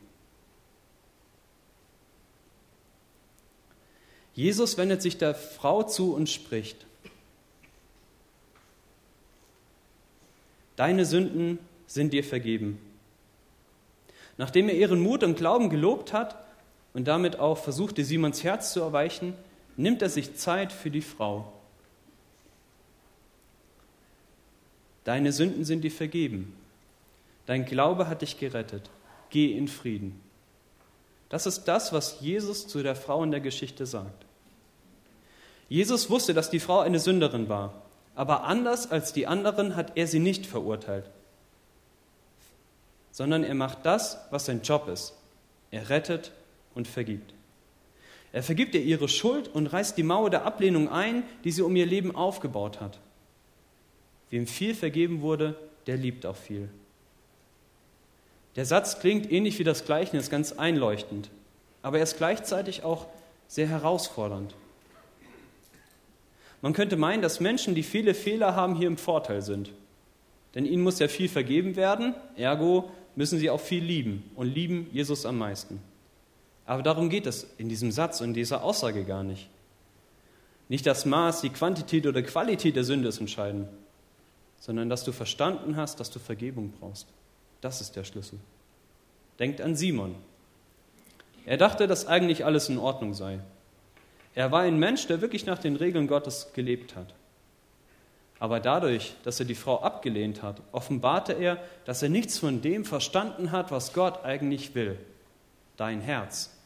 Jesus 4.38 4.78
wendet 4.78 5.02
sich 5.02 5.18
der 5.18 5.34
Frau 5.34 5.82
zu 5.82 6.14
und 6.14 6.30
spricht, 6.30 6.86
Deine 10.76 11.04
Sünden 11.04 11.58
sind 11.88 12.12
dir 12.12 12.22
vergeben. 12.22 12.78
Nachdem 14.36 14.68
er 14.68 14.76
ihren 14.76 15.00
Mut 15.00 15.24
und 15.24 15.36
Glauben 15.36 15.70
gelobt 15.70 16.12
hat, 16.12 16.36
und 16.94 17.08
damit 17.08 17.40
auch 17.40 17.58
versuchte, 17.58 18.04
Simons 18.04 18.44
Herz 18.44 18.72
zu 18.72 18.80
erweichen, 18.80 19.34
nimmt 19.76 20.02
er 20.02 20.08
sich 20.08 20.36
Zeit 20.36 20.72
für 20.72 20.92
die 20.92 21.02
Frau. 21.02 21.52
Deine 25.02 25.32
Sünden 25.32 25.64
sind 25.64 25.82
dir 25.82 25.90
vergeben. 25.90 26.54
Dein 27.46 27.64
Glaube 27.64 28.06
hat 28.06 28.22
dich 28.22 28.38
gerettet. 28.38 28.88
Geh 29.30 29.50
in 29.50 29.66
Frieden. 29.66 30.20
Das 31.28 31.44
ist 31.44 31.64
das, 31.64 31.92
was 31.92 32.20
Jesus 32.20 32.68
zu 32.68 32.84
der 32.84 32.94
Frau 32.94 33.24
in 33.24 33.32
der 33.32 33.40
Geschichte 33.40 33.84
sagt. 33.84 34.27
Jesus 35.68 36.08
wusste, 36.08 36.34
dass 36.34 36.50
die 36.50 36.60
Frau 36.60 36.80
eine 36.80 36.98
Sünderin 36.98 37.48
war, 37.48 37.82
aber 38.14 38.44
anders 38.44 38.90
als 38.90 39.12
die 39.12 39.26
anderen 39.26 39.76
hat 39.76 39.92
er 39.96 40.06
sie 40.06 40.18
nicht 40.18 40.46
verurteilt, 40.46 41.10
sondern 43.10 43.44
er 43.44 43.54
macht 43.54 43.84
das, 43.84 44.18
was 44.30 44.46
sein 44.46 44.62
Job 44.62 44.88
ist. 44.88 45.14
Er 45.70 45.90
rettet 45.90 46.32
und 46.74 46.88
vergibt. 46.88 47.34
Er 48.32 48.42
vergibt 48.42 48.74
ihr 48.74 48.82
ihre 48.82 49.08
Schuld 49.08 49.48
und 49.48 49.66
reißt 49.66 49.96
die 49.96 50.02
Mauer 50.02 50.30
der 50.30 50.44
Ablehnung 50.44 50.88
ein, 50.88 51.22
die 51.44 51.50
sie 51.50 51.62
um 51.62 51.74
ihr 51.76 51.86
Leben 51.86 52.14
aufgebaut 52.14 52.80
hat. 52.80 52.98
Wem 54.30 54.46
viel 54.46 54.74
vergeben 54.74 55.22
wurde, 55.22 55.56
der 55.86 55.96
liebt 55.96 56.26
auch 56.26 56.36
viel. 56.36 56.68
Der 58.56 58.66
Satz 58.66 58.98
klingt 58.98 59.30
ähnlich 59.30 59.58
wie 59.58 59.64
das 59.64 59.84
Gleichnis 59.84 60.30
ganz 60.30 60.52
einleuchtend, 60.52 61.30
aber 61.82 61.98
er 61.98 62.02
ist 62.02 62.16
gleichzeitig 62.16 62.82
auch 62.82 63.06
sehr 63.46 63.68
herausfordernd. 63.68 64.54
Man 66.60 66.72
könnte 66.72 66.96
meinen, 66.96 67.22
dass 67.22 67.40
Menschen, 67.40 67.74
die 67.74 67.82
viele 67.82 68.14
Fehler 68.14 68.54
haben, 68.56 68.74
hier 68.74 68.88
im 68.88 68.96
Vorteil 68.96 69.42
sind. 69.42 69.72
Denn 70.54 70.66
ihnen 70.66 70.82
muss 70.82 70.98
ja 70.98 71.08
viel 71.08 71.28
vergeben 71.28 71.76
werden, 71.76 72.14
ergo 72.36 72.90
müssen 73.14 73.38
sie 73.38 73.50
auch 73.50 73.60
viel 73.60 73.82
lieben 73.82 74.30
und 74.34 74.46
lieben 74.46 74.88
Jesus 74.92 75.26
am 75.26 75.38
meisten. 75.38 75.80
Aber 76.66 76.82
darum 76.82 77.10
geht 77.10 77.26
es 77.26 77.46
in 77.58 77.68
diesem 77.68 77.90
Satz 77.90 78.20
und 78.20 78.34
dieser 78.34 78.62
Aussage 78.62 79.04
gar 79.04 79.22
nicht. 79.22 79.48
Nicht 80.68 80.86
das 80.86 81.06
Maß, 81.06 81.40
die 81.40 81.48
Quantität 81.48 82.06
oder 82.06 82.22
Qualität 82.22 82.76
der 82.76 82.84
Sünde 82.84 83.08
ist 83.08 83.20
entscheidend, 83.20 83.68
sondern 84.60 84.88
dass 84.88 85.04
du 85.04 85.12
verstanden 85.12 85.76
hast, 85.76 85.98
dass 85.98 86.10
du 86.10 86.18
Vergebung 86.18 86.72
brauchst. 86.78 87.06
Das 87.60 87.80
ist 87.80 87.96
der 87.96 88.04
Schlüssel. 88.04 88.38
Denkt 89.38 89.60
an 89.60 89.76
Simon. 89.76 90.14
Er 91.46 91.56
dachte, 91.56 91.86
dass 91.86 92.06
eigentlich 92.06 92.44
alles 92.44 92.68
in 92.68 92.78
Ordnung 92.78 93.14
sei. 93.14 93.40
Er 94.38 94.52
war 94.52 94.60
ein 94.60 94.78
Mensch, 94.78 95.08
der 95.08 95.20
wirklich 95.20 95.46
nach 95.46 95.58
den 95.58 95.74
Regeln 95.74 96.06
Gottes 96.06 96.52
gelebt 96.54 96.94
hat. 96.94 97.12
Aber 98.38 98.60
dadurch, 98.60 99.16
dass 99.24 99.40
er 99.40 99.46
die 99.46 99.56
Frau 99.56 99.80
abgelehnt 99.80 100.44
hat, 100.44 100.62
offenbarte 100.70 101.32
er, 101.32 101.58
dass 101.86 102.04
er 102.04 102.08
nichts 102.08 102.38
von 102.38 102.62
dem 102.62 102.84
verstanden 102.84 103.50
hat, 103.50 103.72
was 103.72 103.94
Gott 103.94 104.24
eigentlich 104.24 104.76
will. 104.76 104.96
Dein 105.76 106.00
Herz. 106.00 106.56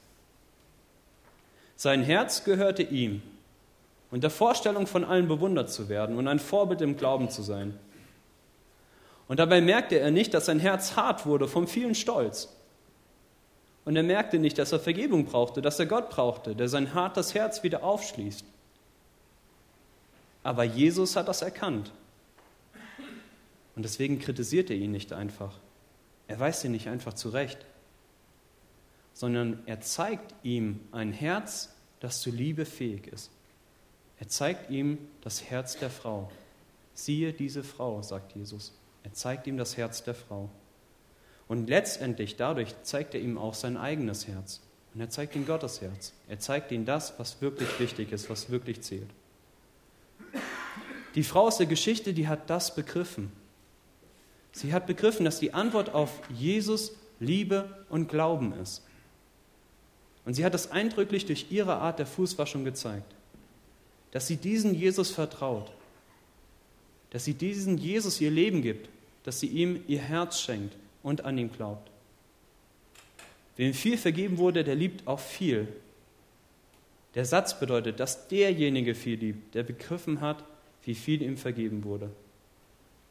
Sein 1.75 2.03
Herz 2.03 2.45
gehörte 2.45 2.83
ihm 2.83 3.23
und 4.11 4.23
der 4.23 4.29
Vorstellung 4.29 4.87
von 4.87 5.03
allen 5.03 5.27
bewundert 5.27 5.71
zu 5.71 5.89
werden 5.89 6.19
und 6.19 6.29
ein 6.29 6.41
Vorbild 6.41 6.83
im 6.83 6.99
Glauben 6.99 7.31
zu 7.31 7.41
sein. 7.41 7.79
Und 9.29 9.39
dabei 9.39 9.63
merkte 9.63 9.99
er 9.99 10.11
nicht, 10.11 10.35
dass 10.35 10.45
sein 10.45 10.61
Herz 10.61 10.95
hart 10.95 11.25
wurde 11.25 11.49
vom 11.49 11.67
vielen 11.67 11.95
Stolz. 11.95 12.55
Und 13.85 13.97
er 13.97 14.03
merkte 14.03 14.39
nicht, 14.39 14.59
dass 14.59 14.73
er 14.73 14.81
Vergebung 14.81 15.25
brauchte, 15.25 15.61
dass 15.61 15.79
er 15.79 15.87
Gott 15.87 16.11
brauchte, 16.11 16.55
der 16.55 16.69
sein 16.69 16.95
hartes 16.95 17.35
Herz 17.35 17.63
wieder 17.63 17.83
aufschließt. 17.83 18.45
Aber 20.45 20.65
Jesus 20.65 21.17
hat 21.17 21.29
das 21.29 21.43
erkannt. 21.43 21.93
Und 23.75 23.85
deswegen 23.85 24.19
kritisiert 24.19 24.71
er 24.71 24.77
ihn 24.77 24.93
nicht 24.93 25.13
einfach. 25.13 25.59
Er 26.29 26.39
weist 26.39 26.65
ihn 26.65 26.73
nicht 26.73 26.89
einfach 26.89 27.15
zurecht 27.15 27.59
sondern 29.15 29.63
er 29.67 29.81
zeigt 29.81 30.35
ihm 30.43 30.81
ein 30.91 31.13
Herz, 31.13 31.75
das 32.01 32.21
zu 32.21 32.31
Liebe 32.31 32.65
fähig 32.65 33.07
ist. 33.07 33.31
Er 34.19 34.29
zeigt 34.29 34.71
ihm 34.71 34.99
das 35.21 35.45
Herz 35.45 35.79
der 35.79 35.91
Frau. 35.91 36.31
Siehe 36.95 37.33
diese 37.33 37.63
Frau, 37.63 38.03
sagt 38.03 38.35
Jesus. 38.35 38.73
Er 39.03 39.13
zeigt 39.13 39.47
ihm 39.47 39.57
das 39.57 39.77
Herz 39.77 40.03
der 40.03 40.15
Frau. 40.15 40.49
Und 41.53 41.69
letztendlich 41.69 42.37
dadurch 42.37 42.75
zeigt 42.83 43.13
er 43.13 43.21
ihm 43.21 43.37
auch 43.37 43.53
sein 43.53 43.77
eigenes 43.77 44.27
Herz. 44.27 44.63
Und 44.95 45.03
er 45.03 45.11
zeigt 45.11 45.37
ihm 45.37 45.45
Gottes 45.45 45.83
Herz. 45.83 46.15
Er 46.27 46.39
zeigt 46.39 46.73
ihm 46.73 46.87
das, 46.87 47.13
was 47.19 47.43
wirklich 47.43 47.69
wichtig 47.79 48.11
ist, 48.11 48.31
was 48.31 48.49
wirklich 48.49 48.81
zählt. 48.81 49.11
Die 51.15 51.23
Frau 51.23 51.49
aus 51.49 51.59
der 51.59 51.67
Geschichte, 51.67 52.15
die 52.15 52.27
hat 52.27 52.49
das 52.49 52.75
begriffen. 52.75 53.31
Sie 54.53 54.73
hat 54.73 54.87
begriffen, 54.87 55.27
dass 55.27 55.41
die 55.41 55.53
Antwort 55.53 55.93
auf 55.93 56.23
Jesus 56.31 56.93
Liebe 57.21 57.85
und 57.91 58.09
Glauben 58.09 58.55
ist. 58.55 58.83
Und 60.25 60.33
sie 60.33 60.47
hat 60.47 60.55
das 60.55 60.71
eindrücklich 60.71 61.27
durch 61.27 61.49
ihre 61.51 61.75
Art 61.75 61.99
der 61.99 62.07
Fußwaschung 62.07 62.65
gezeigt, 62.65 63.15
dass 64.13 64.27
sie 64.27 64.37
diesen 64.37 64.73
Jesus 64.73 65.11
vertraut, 65.11 65.71
dass 67.11 67.27
sie 67.27 67.35
diesen 67.35 67.77
Jesus 67.77 68.23
ihr 68.23 68.31
Leben 68.31 68.63
gibt, 68.63 68.89
dass 69.25 69.39
sie 69.39 69.49
ihm 69.49 69.85
ihr 69.87 70.01
Herz 70.01 70.41
schenkt 70.41 70.77
und 71.03 71.25
an 71.25 71.39
ihn 71.39 71.51
glaubt. 71.51 71.91
Wem 73.57 73.75
viel 73.75 73.99
vergeben 73.99 74.39
wurde, 74.39 74.65
der 74.65 74.75
liebt 74.75 75.07
auch 75.07 75.21
viel. 75.21 75.69
Der 77.15 77.25
Satz 77.25 77.59
bedeutet, 77.59 78.01
dass 78.01 78.29
derjenige 78.29 78.95
viel 78.95 79.19
liebt, 79.19 79.55
der 79.55 79.63
begriffen 79.63 80.21
hat, 80.21 80.45
wie 80.85 80.95
viel 80.95 81.23
ihm 81.23 81.37
vergeben 81.37 81.85
wurde. 81.85 82.11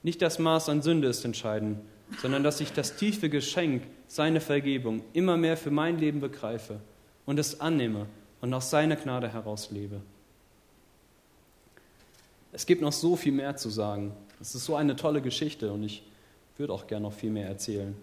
Nicht 0.03 0.21
das 0.21 0.39
Maß 0.39 0.69
an 0.69 0.81
Sünde 0.81 1.07
ist 1.07 1.23
entscheidend, 1.23 1.79
sondern 2.21 2.43
dass 2.43 2.59
ich 2.59 2.73
das 2.73 2.95
tiefe 2.95 3.29
Geschenk, 3.29 3.83
seine 4.07 4.41
Vergebung, 4.41 5.03
immer 5.13 5.37
mehr 5.37 5.55
für 5.55 5.71
mein 5.71 5.97
Leben 5.99 6.19
begreife 6.19 6.81
und 7.25 7.39
es 7.39 7.61
annehme 7.61 8.07
und 8.41 8.53
aus 8.53 8.69
seiner 8.69 8.95
Gnade 8.95 9.31
heraus 9.31 9.69
lebe. 9.71 10.01
Es 12.51 12.65
gibt 12.65 12.81
noch 12.81 12.91
so 12.91 13.15
viel 13.15 13.31
mehr 13.31 13.55
zu 13.55 13.69
sagen. 13.69 14.11
Es 14.41 14.55
ist 14.55 14.65
so 14.65 14.75
eine 14.75 14.95
tolle 14.95 15.21
Geschichte 15.21 15.71
und 15.71 15.83
ich 15.83 16.03
würde 16.61 16.73
auch 16.73 16.87
gerne 16.87 17.03
noch 17.03 17.13
viel 17.13 17.31
mehr 17.31 17.47
erzählen. 17.47 17.95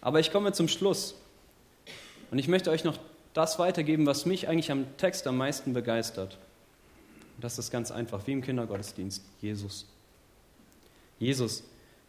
Aber 0.00 0.20
ich 0.20 0.32
komme 0.32 0.52
zum 0.52 0.68
Schluss 0.68 1.14
und 2.30 2.38
ich 2.38 2.48
möchte 2.48 2.70
euch 2.70 2.84
noch 2.84 2.98
das 3.32 3.58
weitergeben, 3.58 4.06
was 4.06 4.26
mich 4.26 4.48
eigentlich 4.48 4.70
am 4.72 4.84
Text 4.96 5.26
am 5.26 5.36
meisten 5.36 5.72
begeistert. 5.72 6.36
Und 7.36 7.44
das 7.44 7.58
ist 7.58 7.70
ganz 7.70 7.90
einfach, 7.90 8.26
wie 8.26 8.32
im 8.32 8.42
Kindergottesdienst, 8.42 9.22
Jesus. 9.40 9.86
Jesus, 11.18 11.62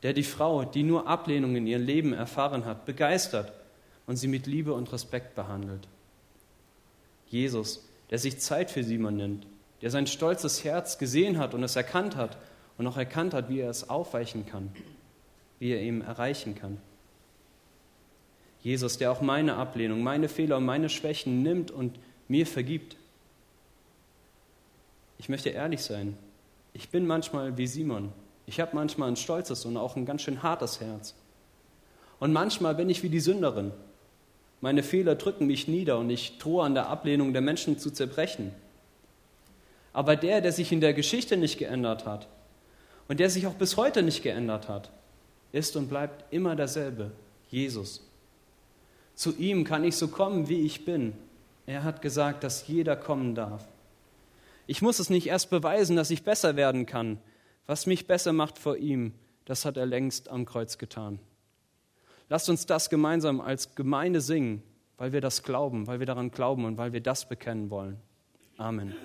der 0.03 0.13
die 0.13 0.23
Frau, 0.23 0.63
die 0.63 0.83
nur 0.83 1.07
Ablehnung 1.07 1.55
in 1.55 1.67
ihr 1.67 1.79
Leben 1.79 2.13
erfahren 2.13 2.65
hat, 2.65 2.85
begeistert 2.85 3.53
und 4.07 4.15
sie 4.17 4.27
mit 4.27 4.47
Liebe 4.47 4.73
und 4.73 4.91
Respekt 4.91 5.35
behandelt. 5.35 5.87
Jesus, 7.29 7.87
der 8.09 8.17
sich 8.17 8.39
Zeit 8.39 8.71
für 8.71 8.83
Simon 8.83 9.17
nimmt, 9.17 9.45
der 9.81 9.91
sein 9.91 10.07
stolzes 10.07 10.63
Herz 10.63 10.97
gesehen 10.97 11.37
hat 11.37 11.53
und 11.53 11.61
es 11.61 11.75
erkannt 11.75 12.15
hat 12.15 12.37
und 12.77 12.87
auch 12.87 12.97
erkannt 12.97 13.33
hat, 13.33 13.49
wie 13.49 13.59
er 13.59 13.69
es 13.69 13.89
aufweichen 13.89 14.45
kann, 14.45 14.71
wie 15.59 15.71
er 15.71 15.81
ihm 15.81 16.01
erreichen 16.01 16.55
kann. 16.55 16.77
Jesus, 18.61 18.97
der 18.97 19.11
auch 19.11 19.21
meine 19.21 19.55
Ablehnung, 19.55 20.03
meine 20.03 20.29
Fehler 20.29 20.57
und 20.57 20.65
meine 20.65 20.89
Schwächen 20.89 21.41
nimmt 21.41 21.71
und 21.71 21.97
mir 22.27 22.45
vergibt. 22.45 22.97
Ich 25.17 25.29
möchte 25.29 25.49
ehrlich 25.49 25.81
sein. 25.81 26.17
Ich 26.73 26.89
bin 26.89 27.07
manchmal 27.07 27.57
wie 27.57 27.67
Simon. 27.67 28.11
Ich 28.45 28.59
habe 28.59 28.75
manchmal 28.75 29.09
ein 29.09 29.15
stolzes 29.15 29.65
und 29.65 29.77
auch 29.77 29.95
ein 29.95 30.05
ganz 30.05 30.21
schön 30.21 30.43
hartes 30.43 30.79
Herz. 30.79 31.15
Und 32.19 32.33
manchmal 32.33 32.75
bin 32.75 32.89
ich 32.89 33.03
wie 33.03 33.09
die 33.09 33.19
Sünderin. 33.19 33.71
Meine 34.61 34.83
Fehler 34.83 35.15
drücken 35.15 35.47
mich 35.47 35.67
nieder 35.67 35.99
und 35.99 36.09
ich 36.09 36.37
drohe 36.39 36.63
an 36.63 36.73
der 36.73 36.87
Ablehnung 36.87 37.33
der 37.33 37.41
Menschen 37.41 37.77
zu 37.77 37.91
zerbrechen. 37.91 38.51
Aber 39.93 40.15
der, 40.15 40.41
der 40.41 40.51
sich 40.51 40.71
in 40.71 40.81
der 40.81 40.93
Geschichte 40.93 41.37
nicht 41.37 41.57
geändert 41.57 42.05
hat 42.05 42.27
und 43.07 43.19
der 43.19 43.29
sich 43.29 43.47
auch 43.47 43.53
bis 43.53 43.77
heute 43.77 44.03
nicht 44.03 44.23
geändert 44.23 44.67
hat, 44.67 44.91
ist 45.51 45.75
und 45.75 45.89
bleibt 45.89 46.31
immer 46.33 46.55
derselbe, 46.55 47.11
Jesus. 47.49 48.03
Zu 49.15 49.35
ihm 49.35 49.63
kann 49.63 49.83
ich 49.83 49.95
so 49.95 50.07
kommen, 50.07 50.47
wie 50.47 50.61
ich 50.61 50.85
bin. 50.85 51.13
Er 51.65 51.83
hat 51.83 52.01
gesagt, 52.01 52.43
dass 52.43 52.67
jeder 52.67 52.95
kommen 52.95 53.35
darf. 53.35 53.67
Ich 54.67 54.81
muss 54.81 54.99
es 54.99 55.09
nicht 55.09 55.27
erst 55.27 55.49
beweisen, 55.49 55.95
dass 55.95 56.11
ich 56.11 56.23
besser 56.23 56.55
werden 56.55 56.85
kann. 56.85 57.19
Was 57.65 57.85
mich 57.85 58.07
besser 58.07 58.33
macht 58.33 58.59
vor 58.59 58.77
ihm, 58.77 59.13
das 59.45 59.65
hat 59.65 59.77
er 59.77 59.85
längst 59.85 60.29
am 60.29 60.45
Kreuz 60.45 60.77
getan. 60.77 61.19
Lasst 62.29 62.49
uns 62.49 62.65
das 62.65 62.89
gemeinsam 62.89 63.39
als 63.39 63.75
Gemeinde 63.75 64.21
singen, 64.21 64.61
weil 64.97 65.13
wir 65.13 65.21
das 65.21 65.43
glauben, 65.43 65.87
weil 65.87 65.99
wir 65.99 66.05
daran 66.05 66.31
glauben 66.31 66.65
und 66.65 66.77
weil 66.77 66.91
wir 66.91 67.01
das 67.01 67.27
bekennen 67.27 67.69
wollen. 67.69 67.97
Amen. 68.57 68.95